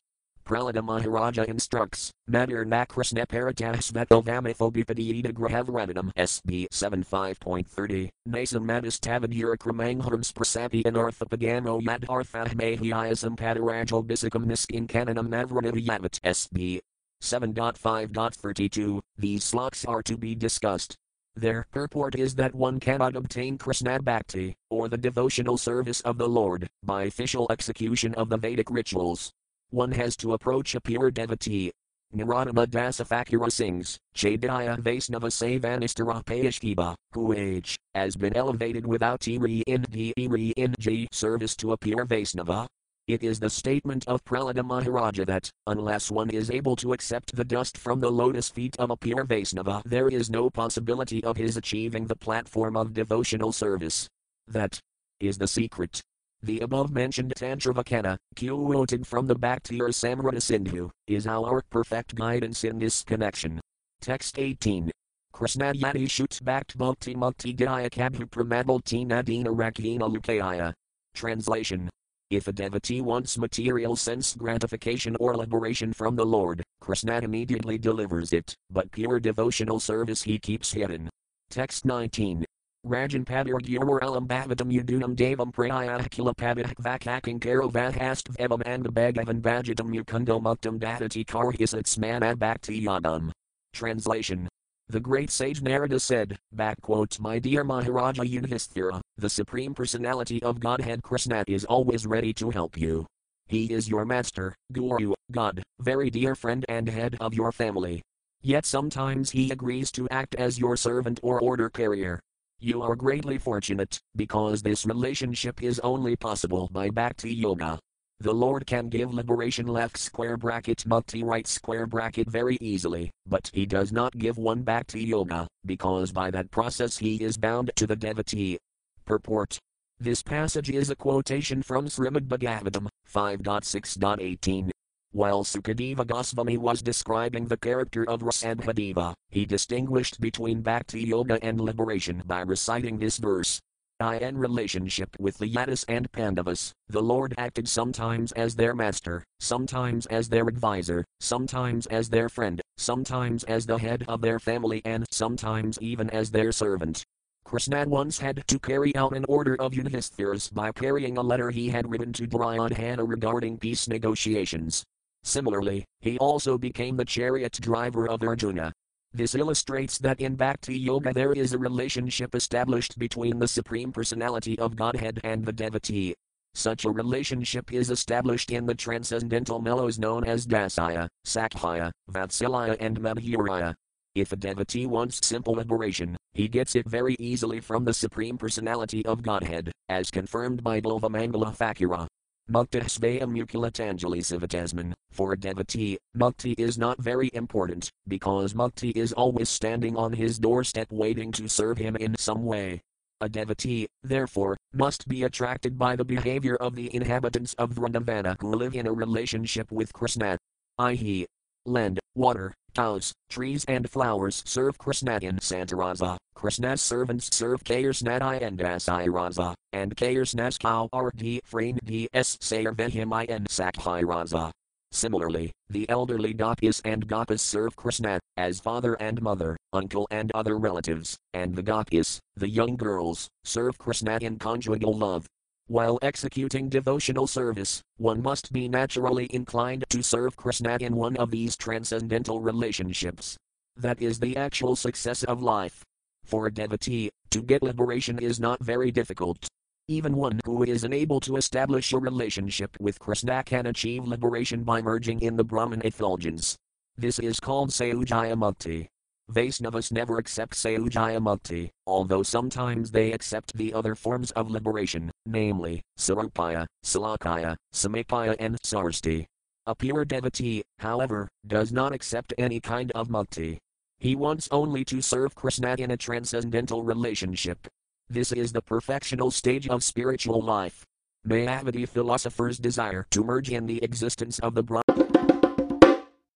[0.48, 12.06] Prahlada Maharaja instructs, Madirna Krishna Paratasvatovamithobipadiita Grahavradhanam SB 75.30, Nasam Madistavadyura Kramanghams Prasapi Anarthapagamo Yad
[12.06, 16.80] Arthahmahiasam Padarajo Bisikam Niskin Kananam Navranadayavat SB
[17.22, 19.02] 7.5.32.
[19.18, 20.96] These sloks are to be discussed.
[21.36, 26.28] Their purport is that one cannot obtain Krishna Bhakti, or the devotional service of the
[26.28, 29.30] Lord, by official execution of the Vedic rituals.
[29.70, 31.72] One has to approach a pure devotee.
[32.16, 39.62] Narottama Dasa Thakura sings, Chaitanya Vaisnava Savanistara Payashkiba, who age, has been elevated without Tiri
[39.66, 42.66] in D in G service to a pure Vaisnava.
[43.08, 47.44] It is the statement of Prahlada Maharaja that, unless one is able to accept the
[47.44, 51.58] dust from the lotus feet of a pure Vaisnava, there is no possibility of his
[51.58, 54.08] achieving the platform of devotional service.
[54.46, 54.80] That
[55.20, 56.00] is the secret.
[56.42, 62.78] The above mentioned Tantravakana, quoted from the Bhakti Samrata Sindhu, is our perfect guidance in
[62.78, 63.60] this connection.
[64.00, 64.90] Text 18.
[65.34, 70.72] Krishnayati shoots backed bhakti mukti gaya kabhu pramadalti nadina rakina lukaya.
[71.14, 71.90] Translation.
[72.30, 78.32] If a devotee wants material sense gratification or liberation from the Lord, Krishna immediately delivers
[78.32, 81.08] it, but pure devotional service he keeps hidden.
[81.50, 82.44] Text 19.
[82.88, 90.78] Rajan Padirguralam Bhavatam Udunam Devam Prayakila Padak Vakaking Karavahast Vevam and Bhagavan Bhajatam Mukundo Muktam
[90.78, 93.30] Dadati Karhisats Mana Bhakti Yadam.
[93.74, 94.48] Translation
[94.90, 96.38] the great sage Narada said,
[96.80, 102.48] quote, My dear Maharaja Yudhisthira, the Supreme Personality of Godhead Krishna is always ready to
[102.48, 103.04] help you.
[103.48, 108.00] He is your master, Guru, God, very dear friend and head of your family.
[108.40, 112.18] Yet sometimes he agrees to act as your servant or order carrier.
[112.60, 117.78] You are greatly fortunate, because this relationship is only possible by Bhakti Yoga.
[118.18, 123.48] The Lord can give liberation left square bracket mukti right square bracket very easily, but
[123.54, 127.86] he does not give one Bhakti Yoga, because by that process he is bound to
[127.86, 128.58] the devotee.
[129.04, 129.56] Purport
[130.00, 134.70] This passage is a quotation from Srimad Bhagavatam 5.6.18.
[135.12, 141.58] While Sukadeva Goswami was describing the character of Rishabhadeva, he distinguished between bhakti yoga and
[141.58, 143.58] liberation by reciting this verse.
[144.00, 150.04] In relationship with the Yadus and Pandavas, the Lord acted sometimes as their master, sometimes
[150.06, 155.06] as their advisor, sometimes as their friend, sometimes as the head of their family, and
[155.10, 157.02] sometimes even as their servant.
[157.44, 161.70] Krishna once had to carry out an order of Yudhisthira's by carrying a letter he
[161.70, 164.84] had written to Duryodhana regarding peace negotiations.
[165.24, 168.72] Similarly, he also became the chariot driver of Arjuna.
[169.12, 174.58] This illustrates that in Bhakti Yoga there is a relationship established between the Supreme Personality
[174.58, 176.14] of Godhead and the devotee.
[176.54, 183.00] Such a relationship is established in the transcendental mellows known as Dasaya, Sakhya, Vatsalaya, and
[183.00, 183.74] Madhuraya.
[184.14, 189.04] If a devotee wants simple liberation, he gets it very easily from the Supreme Personality
[189.06, 192.06] of Godhead, as confirmed by Bilvamangala Thakura.
[192.50, 194.94] Mukta Svayam Mukulatanjali Sivatasman.
[195.10, 200.38] For a devotee, mukti is not very important, because mukti is always standing on his
[200.38, 202.80] doorstep waiting to serve him in some way.
[203.20, 208.54] A devotee, therefore, must be attracted by the behavior of the inhabitants of Vrindavana who
[208.54, 210.38] live in a relationship with Krishna.
[210.78, 211.26] I.e.,
[211.66, 216.16] land, water, cows, trees, and flowers serve Krishna in Santarasa.
[216.34, 221.40] Krishna's servants serve Kayarsnadai and Asiraza, and Kayarsna's cow are D.
[221.44, 222.36] Frain D.S.
[222.36, 224.52] Sayarvehimai and Sakhiraza.
[224.90, 230.56] Similarly, the elderly gopis and gopas serve Krishna, as father and mother, uncle and other
[230.56, 235.26] relatives, and the gopis, the young girls, serve Krishna in conjugal love.
[235.68, 241.30] While executing devotional service, one must be naturally inclined to serve Krishna in one of
[241.30, 243.36] these transcendental relationships.
[243.76, 245.84] That is the actual success of life.
[246.24, 249.46] For a devotee, to get liberation is not very difficult.
[249.88, 254.80] Even one who is unable to establish a relationship with Krishna can achieve liberation by
[254.80, 256.56] merging in the Brahman effulgence.
[256.96, 258.88] This is called Sayujya Mukti.
[259.30, 265.82] Vaisnavas never accept Sayujya Mukti, although sometimes they accept the other forms of liberation, namely,
[265.98, 269.26] Sarupaya, Salakaya, Samipaya, and Sarasti.
[269.66, 273.58] A pure devotee, however, does not accept any kind of mukti.
[273.98, 277.68] He wants only to serve Krishna in a transcendental relationship.
[278.08, 280.86] This is the perfectional stage of spiritual life.
[281.26, 285.17] Mayavadi philosophers desire to merge in the existence of the Brahman.